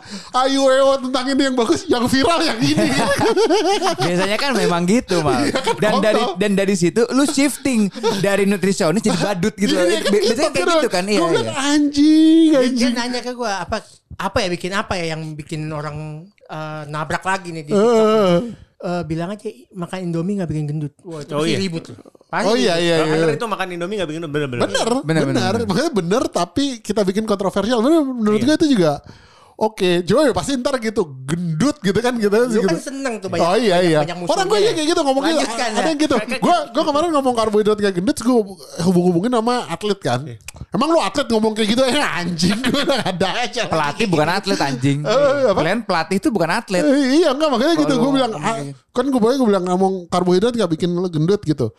ayo 0.46 0.64
eo 0.70 0.92
tentang 1.02 1.26
ini 1.34 1.42
yang 1.50 1.56
bagus 1.58 1.86
yang 1.90 2.06
viral 2.06 2.40
yang 2.42 2.60
ini 2.62 2.88
Biasanya 4.04 4.38
kan 4.38 4.52
memang 4.56 4.84
gitu, 4.86 5.22
Mal. 5.24 5.50
Iya 5.50 5.60
kan, 5.60 5.76
Dan 5.80 5.92
kontol. 5.98 6.04
dari 6.06 6.24
dan 6.40 6.52
dari 6.54 6.76
situ 6.76 7.02
lu 7.14 7.24
shifting 7.26 7.90
dari 8.20 8.44
nutrisionis 8.46 9.02
jadi 9.04 9.20
badut 9.20 9.54
gitu. 9.58 9.74
Iya, 9.74 10.02
kan 10.04 10.12
Biasanya 10.12 10.52
kayak 10.54 10.68
gitu 10.80 10.90
kan. 10.90 11.04
Iya, 11.08 11.20
gue 11.20 11.42
iya. 11.44 11.54
anjing 11.74 12.50
Dia, 12.54 12.60
dia 12.60 12.70
anjing 12.70 12.94
nanya 12.94 13.20
ke 13.24 13.32
gue 13.34 13.52
apa 13.52 13.78
apa 14.14 14.38
ya 14.46 14.48
bikin 14.54 14.72
apa 14.78 14.94
ya 15.00 15.06
yang 15.18 15.34
bikin 15.34 15.62
orang 15.74 16.30
eh, 16.46 16.84
nabrak 16.88 17.24
lagi 17.24 17.50
nih 17.50 17.64
di 17.64 17.72
TikTok. 17.72 18.06
Eh. 18.06 18.40
Eh, 18.84 19.04
bilang 19.04 19.32
aja 19.32 19.48
makan 19.72 20.00
Indomie 20.04 20.36
nggak 20.36 20.50
bikin 20.50 20.66
gendut. 20.66 20.94
Wah, 21.02 21.20
itu 21.20 21.32
Oh, 21.32 21.44
iya. 21.44 21.56
ribut. 21.56 21.88
tuh. 21.88 21.96
Pasti 22.28 22.50
oh 22.50 22.56
iya 22.58 22.76
iya 22.76 22.96
Kalau 23.00 23.30
iya 23.30 23.38
itu 23.38 23.46
makan 23.46 23.68
Indomie 23.72 23.96
gak 23.96 24.10
bikin 24.10 24.22
bener-bener. 24.26 24.60
bener 24.60 24.88
Bener, 25.06 25.24
bener, 25.24 25.24
bener. 25.54 25.54
makanya 25.70 25.92
bener 25.94 26.24
tapi 26.28 26.82
kita 26.82 27.02
bikin 27.02 27.24
kontroversial 27.24 27.78
bener 27.80 28.02
menurut 28.02 28.42
Iya. 28.42 28.48
gue 28.50 28.56
itu 28.58 28.68
juga 28.74 28.92
oke 29.60 29.90
coba 30.08 30.22
ya 30.26 30.34
pasti 30.34 30.52
ntar 30.58 30.76
gitu 30.82 31.04
gendut 31.28 31.78
gitu 31.84 32.00
kan 32.00 32.14
gitu, 32.18 32.34
Lu 32.34 32.50
gitu. 32.50 32.68
kan 32.72 32.80
seneng 32.80 33.14
tuh 33.22 33.28
banyak. 33.30 33.44
oh 33.44 33.56
iya 33.60 33.78
iya 33.84 34.00
banyak 34.02 34.18
orang 34.26 34.46
gue 34.48 34.60
ya. 34.64 34.72
kayak 34.74 34.88
gitu 34.96 35.02
ngomong 35.04 35.24
gitu 35.28 35.44
ada 35.44 35.70
ya. 35.70 35.84
yang 35.92 36.00
gitu 36.00 36.16
gue 36.18 36.58
gue 36.72 36.84
kemarin 36.88 37.10
ngomong 37.14 37.34
karbohidrat 37.36 37.78
kayak 37.78 37.96
gendut 38.00 38.18
gue 38.18 38.36
hubung-hubungin 38.88 39.32
sama 39.36 39.56
atlet 39.70 40.00
kan 40.00 40.20
emang 40.74 40.90
lu 40.90 41.00
atlet 41.04 41.28
ngomong 41.30 41.54
kayak 41.54 41.70
gitu 41.76 41.84
eh 41.86 42.00
anjing 42.00 42.58
gue 42.64 42.84
ada 42.88 43.30
aja 43.44 43.64
Pelatih 43.74 44.06
bukan 44.10 44.30
atlet 44.30 44.60
anjing. 44.60 45.00
Eh, 45.14 45.46
apa? 45.52 45.60
Kalian 45.62 45.80
pelatih 45.86 46.18
itu 46.18 46.30
bukan 46.34 46.50
atlet. 46.50 46.82
Eh, 46.82 47.22
iya 47.22 47.30
enggak 47.36 47.50
makanya 47.54 47.74
gitu 47.86 47.94
gue 48.00 48.12
bilang 48.14 48.32
ah, 48.38 48.58
gitu. 48.62 48.74
kan 48.94 49.06
gue 49.10 49.20
gue 49.20 49.48
bilang 49.48 49.66
ngomong 49.68 49.94
karbohidrat 50.10 50.54
gak 50.56 50.72
bikin 50.74 50.90
lo 50.94 51.10
gendut 51.10 51.42
gitu 51.46 51.70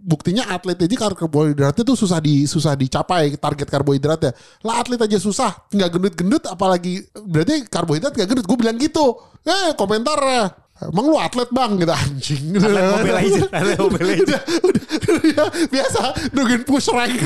buktinya 0.00 0.48
atlet 0.48 0.80
aja 0.80 0.96
kar- 0.96 1.16
karbohidratnya 1.16 1.84
tuh 1.84 1.92
susah 1.92 2.18
di 2.24 2.48
susah 2.48 2.72
dicapai 2.72 3.36
target 3.36 3.68
karbohidratnya 3.68 4.32
lah 4.64 4.80
atlet 4.80 4.96
aja 4.96 5.20
susah 5.20 5.68
nggak 5.68 5.90
gendut 5.92 6.14
gendut 6.16 6.44
apalagi 6.48 7.04
berarti 7.12 7.68
karbohidrat 7.68 8.16
gak 8.16 8.28
gendut 8.32 8.48
gue 8.48 8.56
bilang 8.56 8.80
gitu 8.80 9.20
eh 9.44 9.76
komentarnya 9.76 10.56
emang 10.88 11.04
lu 11.12 11.16
atlet 11.20 11.52
bang 11.52 11.76
gitu 11.76 11.92
anjing 11.92 12.44
Atlet 12.56 12.84
Mobile 12.88 13.16
Legends, 13.20 13.50
atlet 13.52 13.76
Mobile 13.76 14.06
Legends. 14.08 14.32
udah, 14.32 14.42
udah, 14.64 15.20
udah, 15.20 15.48
biasa 15.68 16.00
nungguin 16.32 16.62
push 16.64 16.88
rank 16.88 17.20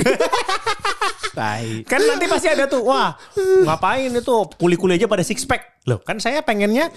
Tai. 1.35 1.83
Kan 1.91 2.01
nanti 2.07 2.31
pasti 2.31 2.47
ada 2.47 2.71
tuh, 2.71 2.87
wah 2.87 3.19
ngapain 3.67 4.07
itu 4.07 4.35
kuli-kuli 4.55 4.95
aja 4.95 5.11
pada 5.11 5.27
six 5.27 5.43
pack. 5.43 5.83
Loh 5.91 5.99
kan 5.99 6.23
saya 6.23 6.47
pengennya 6.47 6.95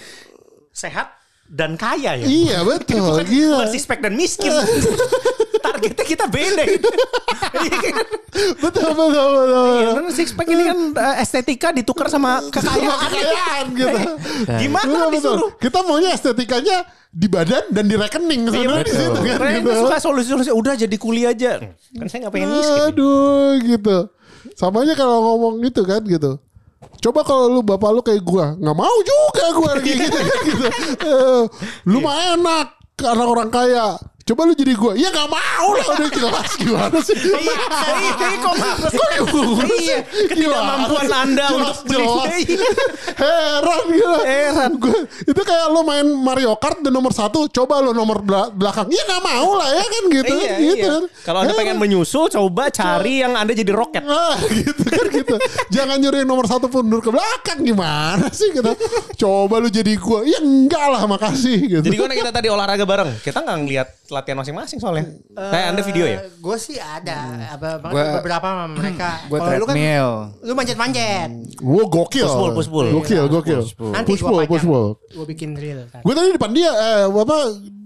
sehat 0.70 1.10
dan 1.50 1.74
kaya 1.74 2.14
ya. 2.22 2.26
iya 2.28 2.58
betul 2.62 3.02
Bukan, 3.18 3.26
gila 3.26 3.56
bukan 3.64 3.70
six 3.74 3.82
pack 3.88 4.00
dan 4.04 4.14
miskin. 4.14 4.52
Targetnya 5.58 6.04
kita 6.04 6.24
beda. 6.26 6.62
gitu. 6.64 6.88
Betul 8.58 8.92
betul 8.92 9.08
betul 9.10 9.66
Iya, 9.78 9.90
six 10.10 10.30
pack 10.30 10.46
ini 10.46 10.62
kan 10.62 10.78
eh, 10.94 11.16
estetika 11.18 11.68
ditukar 11.70 12.06
sama 12.06 12.38
kekayaan. 12.54 13.08
kekayaan 13.08 13.66
gitu 13.72 13.98
Gimana 14.62 14.84
Betul, 14.84 15.00
betul. 15.00 15.12
disuruh? 15.14 15.50
Kita 15.56 15.78
maunya 15.82 16.10
estetikanya 16.12 16.76
di 17.08 17.26
badan 17.26 17.64
dan 17.68 17.84
di 17.84 17.96
rekening 17.96 18.42
Iya 18.44 18.52
sebenarnya 18.52 18.84
di 18.84 18.92
betul. 18.92 19.00
situ 19.00 19.18
kan 19.24 19.50
gitu. 19.56 19.70
suka 19.80 19.96
solusi-solusi 19.98 20.50
udah 20.52 20.74
jadi 20.76 20.96
kuli 20.96 21.22
aja. 21.24 21.50
Kan 21.90 22.06
saya 22.06 22.18
nggak 22.22 22.32
pengen 22.32 22.50
miskin. 22.52 22.80
Aduh 22.86 23.50
gitu. 23.60 23.96
Sama 24.54 24.84
aja 24.84 24.92
kalau 24.92 25.16
ngomong 25.24 25.64
gitu 25.64 25.82
kan 25.82 26.04
gitu. 26.04 26.36
Coba 27.00 27.22
kalau 27.22 27.48
lu 27.48 27.60
bapak 27.60 27.90
lu 27.90 28.02
kayak 28.02 28.22
gua, 28.22 28.54
nggak 28.54 28.76
mau 28.76 28.96
juga 29.02 29.44
gua 29.52 29.72
kayak 29.78 29.98
gitu 29.98 30.18
gitu. 30.46 31.16
Lu 31.86 31.98
mah 31.98 32.36
enak 32.36 32.66
karena 32.94 33.24
orang 33.24 33.48
kaya. 33.48 33.98
Coba 34.28 34.44
lu 34.44 34.52
jadi 34.52 34.76
gua, 34.76 34.92
ya 34.92 35.08
nggak 35.08 35.28
mau 35.32 35.68
lah 35.72 35.86
udah 35.96 36.10
jelas 36.12 36.50
gimana 36.60 36.98
sih? 37.00 37.16
Iya, 37.16 37.32
iya, 37.40 38.12
iya, 38.12 38.28
kok 38.44 38.54
sih? 38.60 38.98
Iya, 39.88 39.98
ketidakmampuan? 40.28 41.04
Anda 41.08 41.44
untuk 41.56 41.76
beli. 41.88 41.96
jelas. 41.96 42.32
Iya. 42.44 42.68
Heran 43.16 43.84
gila. 43.88 44.20
Heran. 44.20 44.70
Gua, 44.76 44.98
itu 45.08 45.40
kayak 45.40 45.66
lo 45.72 45.80
main 45.80 46.04
Mario 46.04 46.52
Kart 46.60 46.84
dan 46.84 46.92
nomor 46.92 47.16
satu, 47.16 47.48
coba 47.48 47.80
lo 47.80 47.96
nomor 47.96 48.20
bela- 48.20 48.52
belakang. 48.52 48.92
Ya 48.92 49.00
nggak 49.08 49.22
mau 49.24 49.56
lah 49.56 49.68
ya 49.72 49.86
kan 49.88 50.04
gitu. 50.12 50.34
Iya, 50.36 50.52
gitu. 50.60 50.92
iya. 51.08 51.08
Kalau 51.24 51.38
Anda 51.40 51.52
pengen 51.56 51.76
menyusul, 51.80 52.28
coba 52.28 52.68
cari 52.68 53.24
yang 53.24 53.32
Anda 53.32 53.56
jadi 53.56 53.72
roket. 53.72 54.04
Nah 54.04 54.36
gitu 54.60 54.82
kan 54.88 55.06
gitu 55.08 55.36
Jangan 55.72 55.96
nyuri 56.00 56.24
yang 56.24 56.30
nomor 56.30 56.46
satu 56.48 56.66
mundur 56.68 57.00
ke 57.04 57.10
belakang 57.12 57.60
Gimana 57.60 58.28
sih 58.32 58.50
gitu 58.52 58.72
Coba 59.18 59.60
lu 59.60 59.68
jadi 59.68 59.92
gua 60.00 60.24
Ya 60.24 60.40
enggak 60.40 60.86
lah 60.88 61.02
makasih 61.04 61.56
gitu 61.78 61.84
Jadi 61.84 61.96
gimana 61.96 62.14
kita 62.16 62.30
tadi 62.32 62.48
olahraga 62.48 62.84
bareng? 62.84 63.10
Kita 63.20 63.44
nggak 63.44 63.56
ngeliat 63.64 63.88
latihan 64.18 64.36
masing-masing 64.36 64.78
soalnya. 64.78 65.06
Kayak 65.30 65.66
Anda 65.68 65.82
video 65.82 66.04
ya? 66.04 66.18
Gue 66.36 66.56
sih 66.56 66.74
ada 66.74 67.16
apa 67.48 67.78
Gua- 67.80 68.18
beberapa 68.18 68.46
sama 68.46 68.66
mereka. 68.68 69.10
Gue 69.24 69.38
Kalau 69.38 69.50
lu 69.54 69.64
kan 69.64 69.72
treadmill. 69.72 70.10
lu 70.40 70.52
manjat-manjat. 70.52 71.28
Gue 71.54 71.82
gokil. 71.86 72.24
Push 72.24 72.34
pull, 72.34 72.50
push 72.52 72.68
pull. 72.68 72.86
Gokil, 72.92 73.24
gokil. 73.26 73.60
Nanti 73.88 74.08
Push 74.10 74.22
pull, 74.22 74.42
push 74.44 74.64
pull. 74.64 74.86
Gue 75.08 75.26
bikin 75.28 75.54
drill. 75.54 75.86
kan. 75.88 76.00
Gue 76.00 76.12
tadi 76.12 76.26
di 76.26 76.34
depan 76.34 76.50
dia, 76.50 76.70
eh, 76.70 77.04
apa? 77.06 77.36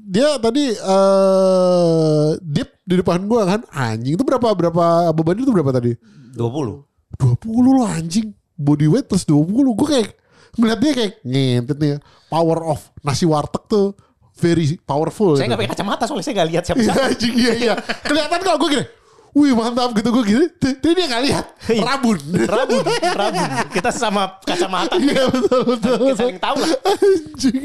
Dia 0.04 0.28
tadi 0.36 0.64
eh 0.72 2.28
deep 2.38 2.68
di 2.82 2.94
depan 2.96 3.22
gue 3.22 3.40
kan, 3.42 3.60
anjing 3.70 4.12
itu 4.12 4.22
berapa 4.22 4.52
berapa 4.52 4.84
beban 5.10 5.36
itu 5.36 5.48
berapa 5.48 5.70
tadi? 5.70 5.92
20. 6.34 6.84
20 7.14 7.38
loh 7.70 7.86
anjing, 7.86 8.28
body 8.54 8.88
weight 8.88 9.06
plus 9.06 9.22
20 9.22 9.46
Gue 9.72 9.88
kayak 9.88 10.08
melihat 10.52 10.78
dia 10.78 10.92
kayak 10.92 11.12
ngentet 11.22 11.76
nih, 11.78 11.94
power 12.26 12.60
of 12.66 12.80
nasi 13.00 13.24
warteg 13.24 13.62
tuh 13.66 13.96
very 14.38 14.78
powerful. 14.82 15.36
Saya 15.36 15.46
gitu. 15.46 15.50
nggak 15.52 15.60
pakai 15.60 15.72
kacamata 15.76 16.04
soalnya 16.08 16.24
saya 16.24 16.34
nggak 16.40 16.48
lihat 16.50 16.62
siapa 16.64 16.80
Iya 16.82 17.32
iya 17.32 17.52
iya. 17.56 17.74
Kelihatan 18.04 18.38
kok 18.40 18.56
gue 18.60 18.70
gini. 18.72 18.84
Wih 19.32 19.52
mantap 19.56 19.96
gitu 19.96 20.08
gue 20.12 20.24
gini. 20.28 20.46
Dia 20.60 20.92
dia 20.92 21.06
nggak 21.08 21.22
lihat. 21.24 21.44
Rabun. 21.72 22.18
Rabun, 22.44 22.84
rabun. 23.16 23.48
Kita 23.72 23.90
sama 23.92 24.36
kacamata. 24.44 24.96
Iya 25.00 25.24
betul 25.32 25.60
betul. 25.76 25.96
Kita 25.96 26.04
betul. 26.04 26.16
saling 26.20 26.40
tahu 26.40 26.56
lah. 26.60 26.70
Anjing. 26.92 27.62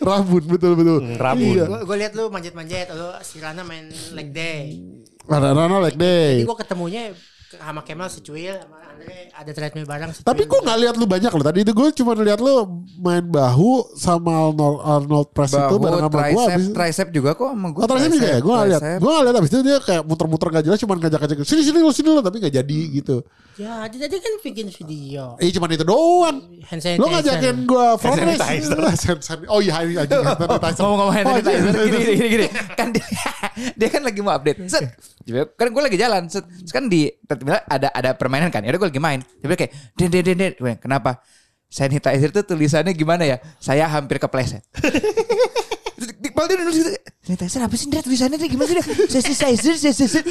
Rabun 0.00 0.42
betul 0.48 0.72
betul. 0.74 1.00
Hmm, 1.04 1.16
rabun. 1.20 1.54
Iya. 1.54 1.64
Gue 1.86 1.96
liat 2.00 2.12
lu 2.16 2.24
manjat-manjat, 2.32 2.86
lu 2.96 3.08
si 3.22 3.36
Rana 3.38 3.62
main 3.62 3.86
leg 4.16 4.28
day. 4.34 4.80
Rana 5.28 5.52
Rana 5.52 5.76
like 5.84 6.00
day. 6.00 6.42
Jadi 6.42 6.48
gue 6.48 6.58
ketemunya 6.58 7.02
sama 7.50 7.80
Kemal 7.80 8.08
secuil, 8.08 8.60
sama 8.60 8.76
Andre 8.84 9.32
ada 9.32 9.50
treadmill 9.50 9.86
bareng. 9.86 10.10
secuil. 10.12 10.26
Tapi 10.26 10.42
gue 10.44 10.58
nggak 10.60 10.78
lihat 10.78 10.94
lu 10.94 11.06
banyak 11.06 11.30
loh. 11.30 11.44
Tadi 11.44 11.58
itu 11.62 11.72
gue 11.72 11.88
cuma 11.96 12.12
lihat 12.12 12.38
lu 12.38 12.54
main 12.98 13.24
bahu 13.24 13.88
sama 13.94 14.52
Arnold, 14.52 14.78
Arnold 14.82 15.28
press 15.32 15.52
itu 15.52 15.64
Bahu, 15.64 15.80
bareng 15.80 16.02
sama 16.02 16.12
gue. 16.12 16.20
tricep, 16.20 16.50
Abis, 16.52 16.66
tricep 16.74 17.08
juga 17.08 17.30
kok 17.32 17.48
sama 17.48 17.68
gue. 17.72 17.80
Oh 17.80 17.88
tricep 17.88 18.10
juga 18.12 18.28
ya? 18.28 18.38
Gue 18.38 18.52
gak 18.52 18.66
lihat. 18.68 18.80
Gue 19.00 19.10
gak 19.10 19.24
lihat 19.24 19.36
abis 19.38 19.50
itu 19.50 19.58
dia 19.62 19.78
kayak 19.80 20.02
muter-muter 20.04 20.48
gak 20.50 20.64
jelas 20.64 20.78
cuman 20.78 20.96
ngajak-ngajak 20.98 21.36
sini 21.42 21.62
sini 21.62 21.78
lu 21.78 21.90
sini 21.90 22.08
lu 22.12 22.20
tapi 22.20 22.36
gak 22.38 22.52
jadi 22.52 22.78
gitu. 22.92 23.16
Ya, 23.58 23.90
jadi 23.90 24.14
kan 24.14 24.32
bikin 24.38 24.70
video. 24.70 25.34
Eh 25.36 25.50
cuman 25.50 25.68
itu 25.72 25.82
doang. 25.82 26.36
Hand 26.62 26.78
sanitizer. 26.78 27.00
Lo 27.00 27.06
ngajakin 27.08 27.56
gue 27.64 27.86
front 27.98 28.14
Hand 28.14 28.38
sanitizer. 28.38 28.78
Sanitizer. 28.94 29.38
Oh 29.48 29.58
iya 29.58 29.72
hand 29.78 29.90
sanitizer. 29.98 30.78
Ngomong-ngomong 30.78 31.14
hand 31.16 31.26
Oh, 31.26 31.34
iya, 31.34 31.42
sanitizer 31.42 31.74
iya, 31.74 31.90
gini, 31.90 31.98
iya. 31.98 32.14
gini, 32.14 32.28
gini. 32.28 32.46
Kan 32.76 32.88
dia, 32.94 33.06
dia 33.82 33.88
kan 33.90 34.02
lagi 34.04 34.20
mau 34.20 34.36
update. 34.36 34.58
Set. 34.68 34.84
Kan 35.60 35.68
gue 35.68 35.82
lagi 35.84 36.00
jalan. 36.00 36.24
Set. 36.32 36.46
Kan 36.72 36.88
di 36.88 37.04
treadmill 37.38 37.62
ada 37.70 37.88
ada 37.94 38.10
permainan 38.18 38.50
kan. 38.50 38.66
Ya 38.66 38.74
udah 38.74 38.80
gue 38.82 38.88
lagi 38.90 39.02
main. 39.02 39.20
Bilang 39.38 39.58
kayak, 39.58 39.72
den, 39.94 40.08
den, 40.10 40.22
den, 40.26 40.36
den. 40.58 40.76
Kenapa? 40.82 41.22
Sanitizer 41.68 42.32
itu 42.32 42.42
tulisannya 42.42 42.92
gimana 42.96 43.28
ya? 43.28 43.36
Saya 43.62 43.86
hampir 43.86 44.18
kepleset. 44.18 44.64
Paul 46.34 46.46
dia 46.46 46.56
nulis 46.58 46.78
gitu. 46.80 46.90
Sanitizer 47.22 47.60
apa 47.62 47.74
sih? 47.76 47.86
Dia 47.86 48.00
tulisannya 48.02 48.36
tuh 48.40 48.48
gimana 48.48 48.70
sih? 48.82 48.82
Sanitizer, 49.06 49.74
sanitizer. 49.76 50.24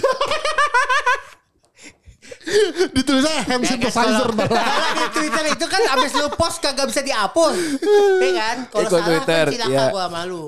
Ditulisnya 2.95 3.43
hand 3.43 3.63
kalau, 3.91 4.31
kalau 4.31 4.91
di 4.95 5.07
Twitter 5.11 5.45
itu 5.51 5.65
kan 5.67 5.81
abis 5.99 6.11
lu 6.15 6.31
post 6.39 6.63
kagak 6.63 6.87
bisa 6.87 7.03
dihapus. 7.03 7.55
Iya 8.23 8.31
kan? 8.39 8.57
Kalau 8.71 8.87
salah 8.87 9.03
Twitter, 9.03 9.45
kan 9.45 9.53
silakan 9.53 9.75
iya. 9.75 9.91
gua 9.91 10.05
malu. 10.07 10.45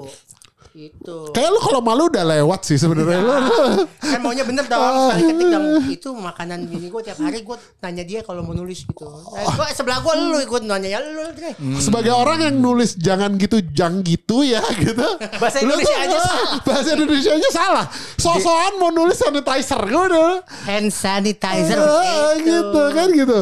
Itu. 0.79 1.35
Kayak 1.35 1.49
lu 1.51 1.59
kalau 1.59 1.83
malu 1.83 2.07
udah 2.07 2.23
lewat 2.23 2.63
sih 2.63 2.79
sebenarnya. 2.79 3.19
Lu- 3.19 3.83
Kan 4.11 4.19
maunya 4.23 4.47
bener 4.47 4.63
dong 4.63 4.79
sekali 4.79 5.23
ketik 5.27 5.47
dong. 5.51 5.65
Itu 5.91 6.09
makanan 6.15 6.59
bini 6.65 6.87
gue 6.87 7.01
tiap 7.03 7.19
hari 7.19 7.43
gue 7.43 7.57
nanya 7.83 8.03
dia 8.07 8.19
kalau 8.23 8.47
mau 8.47 8.55
nulis 8.55 8.87
gitu. 8.87 9.03
Nah, 9.03 9.43
gua 9.59 9.67
sebelah 9.75 9.99
gue 9.99 10.13
lu 10.15 10.39
ikut 10.39 10.63
nanya 10.63 10.87
ya 10.87 10.99
lu. 11.03 11.27
Dre. 11.35 11.51
Sebagai 11.77 12.15
orang 12.15 12.39
yang 12.47 12.55
nulis 12.55 12.95
jangan 12.95 13.35
gitu, 13.35 13.59
jangan 13.75 13.99
gitu 14.07 14.47
ya 14.47 14.63
gitu. 14.83 15.03
Bahasa 15.35 15.59
Indonesia 15.59 15.91
tuh, 15.91 16.05
aja 16.07 16.15
ah, 16.15 16.23
salah. 16.23 16.51
Bahasa 16.63 16.89
Indonesia 16.95 17.31
aja 17.35 17.49
salah. 17.51 17.85
Sosokan 18.15 18.73
mau 18.79 18.89
nulis 18.89 19.19
sanitizer 19.19 19.81
gue 19.83 20.03
udah. 20.15 20.31
Hand 20.63 20.89
sanitizer. 20.95 21.75
Ah, 21.75 22.39
gitu 22.39 22.81
kan 22.95 23.07
gitu. 23.11 23.37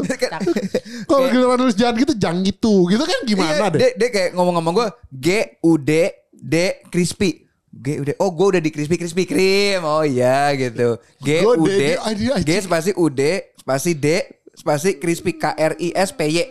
Kalau 1.09 1.29
giliran 1.29 1.57
nulis 1.61 1.77
jangan 1.77 1.95
gitu, 2.01 2.13
jangan 2.17 2.39
gitu. 2.41 2.73
Gitu 2.89 3.03
kan 3.05 3.19
gimana 3.23 3.53
Iya, 3.53 3.67
deh? 3.69 3.79
Dia, 3.79 3.89
dia 3.95 4.09
kayak 4.09 4.29
ngomong 4.33 4.53
ngomong 4.59 4.73
gue 4.73 4.87
G 5.13 5.27
U 5.61 5.77
D 5.77 5.91
D 6.39 6.53
crispy. 6.87 7.43
G 7.69 7.87
U 7.95 8.03
D. 8.03 8.17
Oh, 8.17 8.31
gue 8.31 8.47
udah 8.51 8.61
di 8.61 8.69
crispy 8.69 8.95
crispy 8.95 9.23
cream. 9.23 9.81
Oh 9.81 10.01
iya 10.01 10.49
gitu. 10.53 10.97
G 11.19 11.29
U 11.41 11.53
D. 11.61 11.93
G 12.39 12.49
spasi 12.59 12.91
U 12.93 13.05
D 13.07 13.21
spasi 13.55 13.93
D 13.93 14.07
spasi 14.51 14.97
crispy 14.97 15.35
K 15.35 15.53
R 15.53 15.73
I 15.75 15.93
S 15.93 16.09
P 16.09 16.25
Y. 16.25 16.37
Eh, 16.41 16.49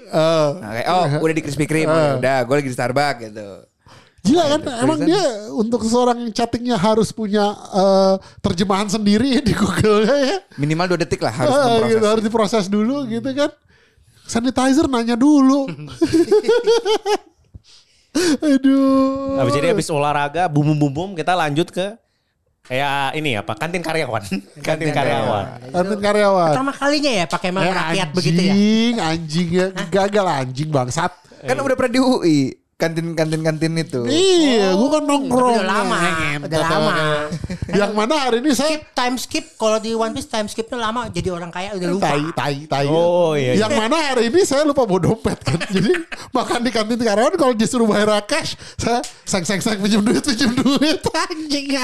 Nah, 0.57 0.71
kayak, 0.73 0.87
oh 0.89 1.05
udah 1.21 1.35
di 1.35 1.43
crispy 1.43 1.67
cream. 1.67 1.87
Oh, 1.87 1.95
ya 1.95 2.15
udah, 2.17 2.39
gue 2.41 2.55
lagi 2.55 2.71
di 2.71 2.77
Starbucks 2.77 3.19
gitu. 3.25 3.49
Gila 4.23 4.45
kan? 4.49 4.61
Emang 4.83 4.99
tulisan. 4.99 5.09
dia 5.09 5.25
untuk 5.51 5.81
seorang 5.83 6.19
yang 6.19 6.31
chattingnya 6.31 6.75
harus 6.75 7.11
punya 7.11 7.47
eh, 7.73 8.15
terjemahan 8.41 8.87
sendiri 8.87 9.39
di 9.39 9.51
Google 9.51 10.03
ya. 10.03 10.43
Minimal 10.55 10.95
dua 10.95 10.99
detik 11.01 11.23
lah 11.23 11.31
harus 11.31 11.51
Ah, 11.51 11.63
memproses. 11.73 11.91
gitu, 11.91 12.07
harus 12.07 12.23
diproses 12.23 12.65
dulu 12.67 13.07
gitu 13.07 13.31
kan. 13.33 13.51
Sanitizer 14.27 14.87
nanya 14.87 15.15
dulu. 15.15 15.71
Aduh. 18.41 19.37
Habis 19.39 19.53
jadi 19.55 19.69
habis 19.71 19.89
olahraga, 19.89 20.49
bum 20.49 20.73
bum 20.73 20.79
bum 20.79 20.91
bum, 20.91 21.11
kita 21.13 21.33
lanjut 21.33 21.69
ke 21.69 21.95
kayak 22.63 23.15
ini 23.15 23.39
apa? 23.39 23.53
Kantin 23.55 23.79
karyawan. 23.79 24.23
Kantin 24.59 24.91
karyawan. 24.99 25.45
Kantin 25.71 26.01
karyawan. 26.01 26.51
Pertama 26.53 26.73
kalinya 26.73 27.13
ya 27.13 27.25
pakai 27.25 27.51
Eh, 27.53 27.73
rakyat 27.73 28.09
begitu 28.11 28.41
ya. 28.41 28.53
anjing, 28.53 28.95
anjing 28.99 29.49
ya. 29.51 29.67
Gagal 29.87 30.27
anjing 30.27 30.69
bangsat. 30.69 31.13
Kan 31.47 31.57
udah 31.57 31.77
pernah 31.77 31.93
di 31.93 32.01
UI. 32.01 32.39
Kantin 32.77 33.17
kantin 33.17 33.41
kantin 33.41 33.73
itu. 33.73 34.05
Iya, 34.05 34.77
gua 34.77 35.01
kan 35.01 35.09
nongkrong. 35.09 35.49
Udah 35.57 35.65
lama, 35.65 35.97
Ngentot 35.97 36.45
udah 36.53 36.61
lama. 36.61 36.93
Yang 37.73 37.93
mana 37.97 38.15
hari 38.21 38.45
ini 38.45 38.53
saya 38.53 38.69
Skip 38.77 38.85
time 38.93 39.17
skip 39.17 39.45
kalau 39.57 39.81
di 39.81 39.97
One 39.97 40.13
Piece 40.13 40.29
time 40.29 40.45
skipnya 40.45 40.77
lama 40.77 41.09
jadi 41.09 41.33
orang 41.33 41.49
kaya 41.49 41.73
udah 41.73 41.89
lupa. 41.89 42.13
tai 42.13 42.25
tai 42.37 42.57
tai. 42.69 42.85
Oh, 42.93 43.33
iya, 43.33 43.57
iya. 43.57 43.65
Yang 43.65 43.81
mana 43.81 43.97
hari 43.97 44.29
ini 44.29 44.45
saya 44.45 44.69
lupa 44.69 44.85
bawa 44.85 45.01
dompet 45.01 45.41
kan. 45.41 45.57
Jadi 45.75 45.89
makan 46.37 46.61
di 46.61 46.71
kantin 46.71 47.01
karyawan 47.01 47.35
kalau 47.35 47.57
disuruh 47.57 47.89
bayar 47.89 48.13
cash, 48.29 48.61
saya 48.77 49.01
seng 49.25 49.49
seng 49.49 49.65
seng 49.65 49.81
pinjam 49.81 50.05
duit 50.05 50.21
pinjam 50.21 50.53
duit 50.53 51.01
anjing. 51.33 51.81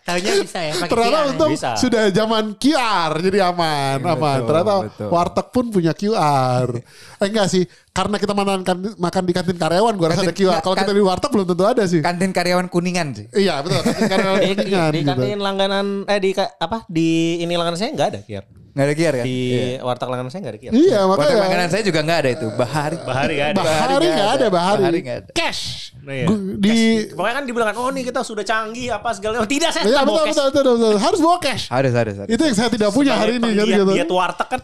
Tahunya 0.00 0.32
bisa 0.42 0.58
ya 0.58 0.72
pakai 0.74 0.90
Ternyata 0.90 1.12
QR 1.12 1.22
ya. 1.22 1.30
untung 1.30 1.50
Bisa. 1.54 1.70
sudah 1.76 2.02
zaman 2.08 2.44
QR 2.56 3.10
jadi 3.20 3.38
aman, 3.46 4.00
Betul, 4.00 4.10
aman. 4.16 4.38
Ternyata 4.42 4.74
betul. 4.88 5.08
warteg 5.12 5.46
pun 5.52 5.64
punya 5.70 5.92
QR. 5.94 6.66
Eh 7.20 7.28
enggak 7.28 7.46
sih, 7.46 7.62
karena 7.90 8.16
kita 8.16 8.32
makan 8.32 8.64
makan 8.96 9.22
di 9.22 9.32
kantin 9.32 9.52
karyawan 9.54 9.92
gua 9.92 10.08
rasa 10.08 10.24
ada 10.24 10.32
QR. 10.32 10.56
enggak, 10.56 10.60
Kalau 10.62 10.72
kita 10.74 10.86
kan- 10.86 10.96
di 10.96 11.04
warteg 11.04 11.30
belum 11.30 11.46
tentu 11.46 11.64
ada 11.64 11.82
sih. 11.84 12.00
Kantin 12.00 12.32
karyawan 12.32 12.66
kuningan 12.66 13.12
sih. 13.12 13.26
Iya 13.30 13.60
betul, 13.60 13.80
kantin 13.82 14.08
karyawan 14.08 14.38
Di, 14.38 14.48
kuningan 14.50 14.90
di 14.90 14.98
gitu. 14.98 15.08
kantin 15.10 15.38
langganan 15.38 15.86
eh 16.04 16.16
di 16.16 16.30
apa 16.34 16.78
di 16.86 17.08
ini 17.38 17.52
langganan 17.54 17.76
saya 17.76 17.92
nggak 17.92 18.08
ada 18.08 18.20
kiar. 18.22 18.44
Nggak 18.70 18.86
ada 18.86 18.94
kiar 18.94 19.12
kan? 19.12 19.24
Di 19.26 19.36
Iya. 19.52 19.82
warteg 19.82 20.08
langganan 20.08 20.30
saya 20.30 20.40
nggak 20.40 20.54
ada 20.54 20.60
kiar. 20.62 20.72
Iya 20.72 20.98
Warteg 21.02 21.26
makanya. 21.26 21.42
makanan 21.44 21.68
saya 21.68 21.82
juga 21.84 22.00
nggak 22.00 22.18
ada 22.18 22.30
itu. 22.30 22.46
Bahari. 22.54 22.96
Bahari 23.02 23.32
nggak 23.34 23.48
ada. 23.50 23.60
Bahari 23.60 24.06
nggak 24.06 24.30
ada, 24.30 24.46
bahari. 24.48 24.80
Bahari 24.80 24.98
nggak 25.02 25.18
ada. 25.18 25.30
Cash. 25.34 25.62
Nah, 26.00 26.14
iya. 26.16 26.26
Di 26.56 26.76
Pokoknya 27.12 27.34
kan 27.34 27.44
dibilang 27.44 27.76
oh 27.76 27.90
nih 27.90 28.04
kita 28.06 28.20
sudah 28.22 28.40
canggih 28.40 28.88
apa 28.88 29.12
segala. 29.12 29.34
Oh, 29.36 29.44
tidak 29.44 29.68
saya 29.70 29.84
Iya 29.84 29.92
tetap 29.92 30.06
betul, 30.06 30.14
bawa 30.14 30.24
cash. 30.24 30.32
betul, 30.32 30.46
betul, 30.48 30.72
betul. 30.72 30.94
Harus 30.96 31.20
bawa 31.20 31.36
cash. 31.36 31.64
Harus 31.68 31.92
harus 31.92 32.14
harus. 32.16 32.30
Itu 32.30 32.42
yang 32.42 32.56
saya 32.56 32.70
tidak 32.70 32.90
punya 32.90 33.12
hari 33.12 33.36
ini 33.36 33.44
kan 33.44 33.52
Diet, 33.60 33.76
gitu. 33.76 33.92
diet 33.92 34.08
warteg 34.08 34.48
kan. 34.48 34.60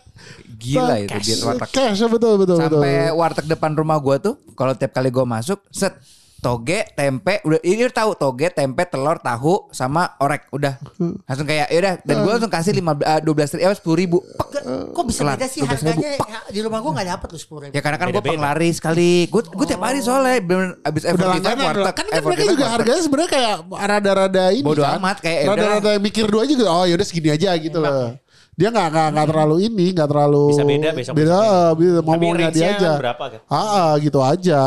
Gila 0.57 0.95
itu 0.99 1.11
Cash. 1.11 1.25
diet 1.25 1.41
warteg. 1.43 1.69
Cash 1.71 2.01
betul 2.03 2.35
betul 2.37 2.57
betul. 2.57 2.81
Sampai 2.81 2.95
warteg 3.11 3.47
depan 3.47 3.73
rumah 3.73 3.97
gua 3.97 4.17
tuh 4.17 4.35
kalau 4.53 4.73
tiap 4.73 4.91
kali 4.91 5.09
gua 5.09 5.25
masuk 5.25 5.61
set 5.69 5.93
toge, 6.37 6.85
tempe, 6.93 7.41
udah 7.43 7.59
ini 7.61 7.81
udah 7.81 7.97
tahu 7.97 8.13
toge, 8.15 8.53
tempe, 8.53 8.85
telur, 8.85 9.17
tahu 9.19 9.67
sama 9.73 10.15
orek 10.17 10.47
udah 10.51 10.77
langsung 11.25 11.43
kayak 11.43 11.67
ya 11.67 11.79
udah 11.81 11.93
dan 11.99 12.17
gua 12.21 12.33
langsung 12.37 12.53
kasih 12.53 12.73
lima 12.73 12.93
dua 12.95 13.35
belas 13.35 13.51
ribu, 13.51 13.73
sepuluh 13.73 13.97
ribu. 13.97 14.19
Pek. 14.21 14.63
Kok 14.93 15.05
bisa 15.07 15.21
Kelar, 15.23 15.39
beda 15.39 15.47
sih 15.47 15.61
12.000. 15.63 15.67
harganya 15.67 16.09
ya, 16.13 16.41
di 16.47 16.61
rumah 16.61 16.79
gua 16.79 16.93
nggak 16.93 17.09
dapet 17.09 17.27
tuh 17.31 17.41
sepuluh 17.41 17.61
ribu. 17.65 17.73
Ya 17.73 17.81
karena 17.81 17.97
kan 17.97 18.07
gue 18.07 18.15
Beda-beda. 18.15 18.31
penglari 18.37 18.71
sekali. 18.71 19.13
Gue 19.27 19.43
gue 19.43 19.67
tiap 19.67 19.81
hari 19.81 19.99
soalnya 20.01 20.37
bener 20.39 20.69
abis 20.83 21.03
Udah 21.03 21.13
F45 21.15 21.25
langganan 21.33 21.65
warteg. 21.65 21.83
kan 21.87 21.95
kan 21.97 22.05
mereka 22.05 22.21
F45 22.21 22.37
juga 22.45 22.53
warteg. 22.59 22.75
harganya 22.77 23.03
sebenarnya 23.03 23.31
kayak 23.33 23.55
rada-rada 23.73 24.45
ini 24.53 24.63
Bodo 24.63 24.83
kan. 24.83 24.93
amat, 24.99 25.17
kayak 25.19 25.39
ya 25.41 25.49
rada-rada 25.49 25.91
mikir 25.99 26.25
dua 26.27 26.43
juga 26.45 26.65
oh 26.69 26.85
yaudah 26.85 27.07
segini 27.07 27.29
aja 27.31 27.49
gitu 27.57 27.79
loh 27.81 28.13
dia 28.57 28.69
nggak 28.73 28.89
nggak 28.89 29.09
nggak 29.13 29.27
terlalu 29.29 29.57
ini 29.63 29.87
nggak 29.93 30.09
terlalu 30.09 30.45
Bisa 30.49 30.65
beda, 30.65 30.89
besok 30.91 31.13
beda 31.13 31.41
bisa 31.77 31.99
Tapi 32.01 32.07
ngomongnya 32.09 32.49
dia 32.51 32.67
aja 32.73 32.93
berapa 32.97 33.25
kan? 33.29 33.41
ah 33.47 33.57
ah, 33.57 33.93
gitu 34.01 34.19
aja 34.19 34.63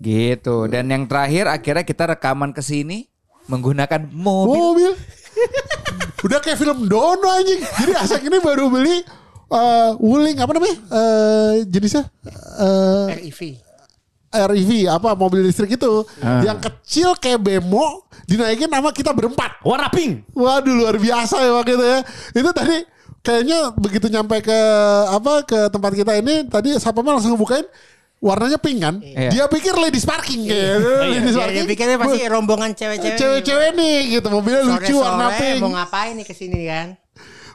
Gitu. 0.00 0.64
Dan 0.66 0.88
yang 0.88 1.04
terakhir 1.04 1.44
akhirnya 1.44 1.84
kita 1.84 2.08
rekaman 2.08 2.56
ke 2.56 2.64
sini 2.64 3.04
menggunakan 3.46 4.08
mobil. 4.08 4.56
mobil 4.56 4.92
udah 6.24 6.40
kayak 6.40 6.56
film 6.56 6.88
Dono 6.88 7.28
anjing 7.28 7.60
jadi 7.60 7.92
Asek 7.98 8.24
ini 8.24 8.40
baru 8.40 8.68
beli 8.68 9.04
eh 9.50 9.90
Wuling 9.96 10.36
apa 10.36 10.52
namanya 10.52 10.76
Eh 10.88 11.68
jenisnya 11.68 12.08
eh 12.56 13.20
REV. 13.20 13.40
REV 14.30 14.86
apa 14.86 15.12
mobil 15.12 15.42
listrik 15.42 15.74
itu 15.74 16.06
Ah. 16.18 16.38
yang 16.40 16.56
kecil 16.56 17.14
kayak 17.14 17.38
bemo 17.38 18.06
dinaikin 18.24 18.66
sama 18.66 18.90
kita 18.90 19.10
berempat 19.10 19.58
Warna 19.60 19.90
pink. 19.90 20.30
Waduh 20.32 20.72
luar 20.72 20.96
biasa 20.96 21.36
ya 21.36 21.50
waktu 21.52 21.74
itu 21.74 21.84
ya. 21.84 21.98
Itu 22.32 22.50
tadi 22.50 22.76
kayaknya 23.20 23.58
begitu 23.74 24.06
nyampe 24.06 24.40
ke 24.40 24.58
apa 25.10 25.42
ke 25.42 25.68
tempat 25.68 25.92
kita 25.92 26.12
ini 26.16 26.46
tadi 26.46 26.78
Sapama 26.78 27.12
langsung 27.12 27.34
ngebukain 27.34 27.66
warnanya 28.16 28.56
pink 28.56 28.78
kan. 28.78 28.94
Iya. 29.02 29.28
Dia 29.30 29.44
pikir 29.46 29.74
ladies 29.74 30.06
parking 30.06 30.46
kayak. 30.46 30.78
ladies 30.78 31.34
Dia, 31.34 31.40
parking. 31.42 31.56
dia 31.58 31.64
pikirnya 31.66 31.96
pasti 31.98 32.20
rombongan 32.24 32.70
cewek-cewek. 32.72 33.18
cewek-cewek 33.18 33.70
nih 33.74 33.96
gitu 34.14 34.28
mobilnya 34.30 34.62
lucu 34.62 34.94
warna 34.94 35.28
pink. 35.34 35.58
mau 35.58 35.74
ngapain 35.74 36.14
nih 36.14 36.24
ke 36.24 36.32
sini 36.32 36.64
kan? 36.64 36.94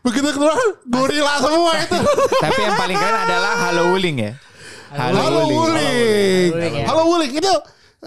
Begitu 0.03 0.27
keluar 0.33 0.53
gorila 0.85 1.33
semua 1.39 1.73
itu. 1.79 1.97
Tapi 2.38 2.59
yang 2.61 2.75
paling 2.75 2.93
keren 2.93 3.19
adalah 3.25 3.53
Halo 3.57 3.89
Wuling 3.89 4.17
ya. 4.21 4.31
Halo 4.95 5.43
Wuling. 5.43 6.51
Wuling, 6.55 6.73
ya. 6.79 6.86
Halo 6.88 7.01
Wuling 7.12 7.31
itu 7.36 7.53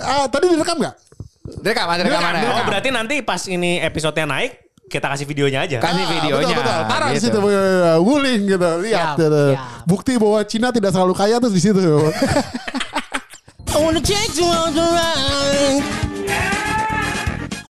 ah, 0.01 0.25
tadi 0.27 0.45
direkam 0.49 0.77
nggak? 0.81 0.95
Direkam, 1.61 1.87
ada 1.89 2.03
rekaman 2.05 2.33
Oh 2.49 2.63
berarti 2.65 2.89
nanti 2.93 3.15
pas 3.21 3.41
ini 3.49 3.81
episodenya 3.81 4.25
naik 4.29 4.53
kita 4.89 5.05
kasih 5.05 5.29
videonya 5.29 5.69
aja. 5.69 5.79
Kasih 5.85 6.01
Ah, 6.01 6.11
videonya. 6.17 6.55
Betul, 6.57 6.65
betul. 6.65 6.81
Taruh 6.89 7.09
di 7.13 7.19
gitu. 7.21 7.25
situ 7.29 7.39
eh, 7.53 7.99
Wuling 8.01 8.41
gitu. 8.49 8.69
Lihat 8.89 8.97
Siap, 8.97 9.17
gitu. 9.21 9.43
siap. 9.53 9.85
Bukti 9.85 10.13
bahwa 10.17 10.41
Cina 10.49 10.69
tidak 10.73 10.91
selalu 10.97 11.13
kaya 11.13 11.37
tuh 11.37 11.53
di 11.53 11.61
situ. 11.61 11.81
I 13.69 13.77
wanna 13.77 14.01
take 14.01 14.33
you 14.41 14.49
out 14.49 14.73
the 14.73 14.81
line. 14.81 15.85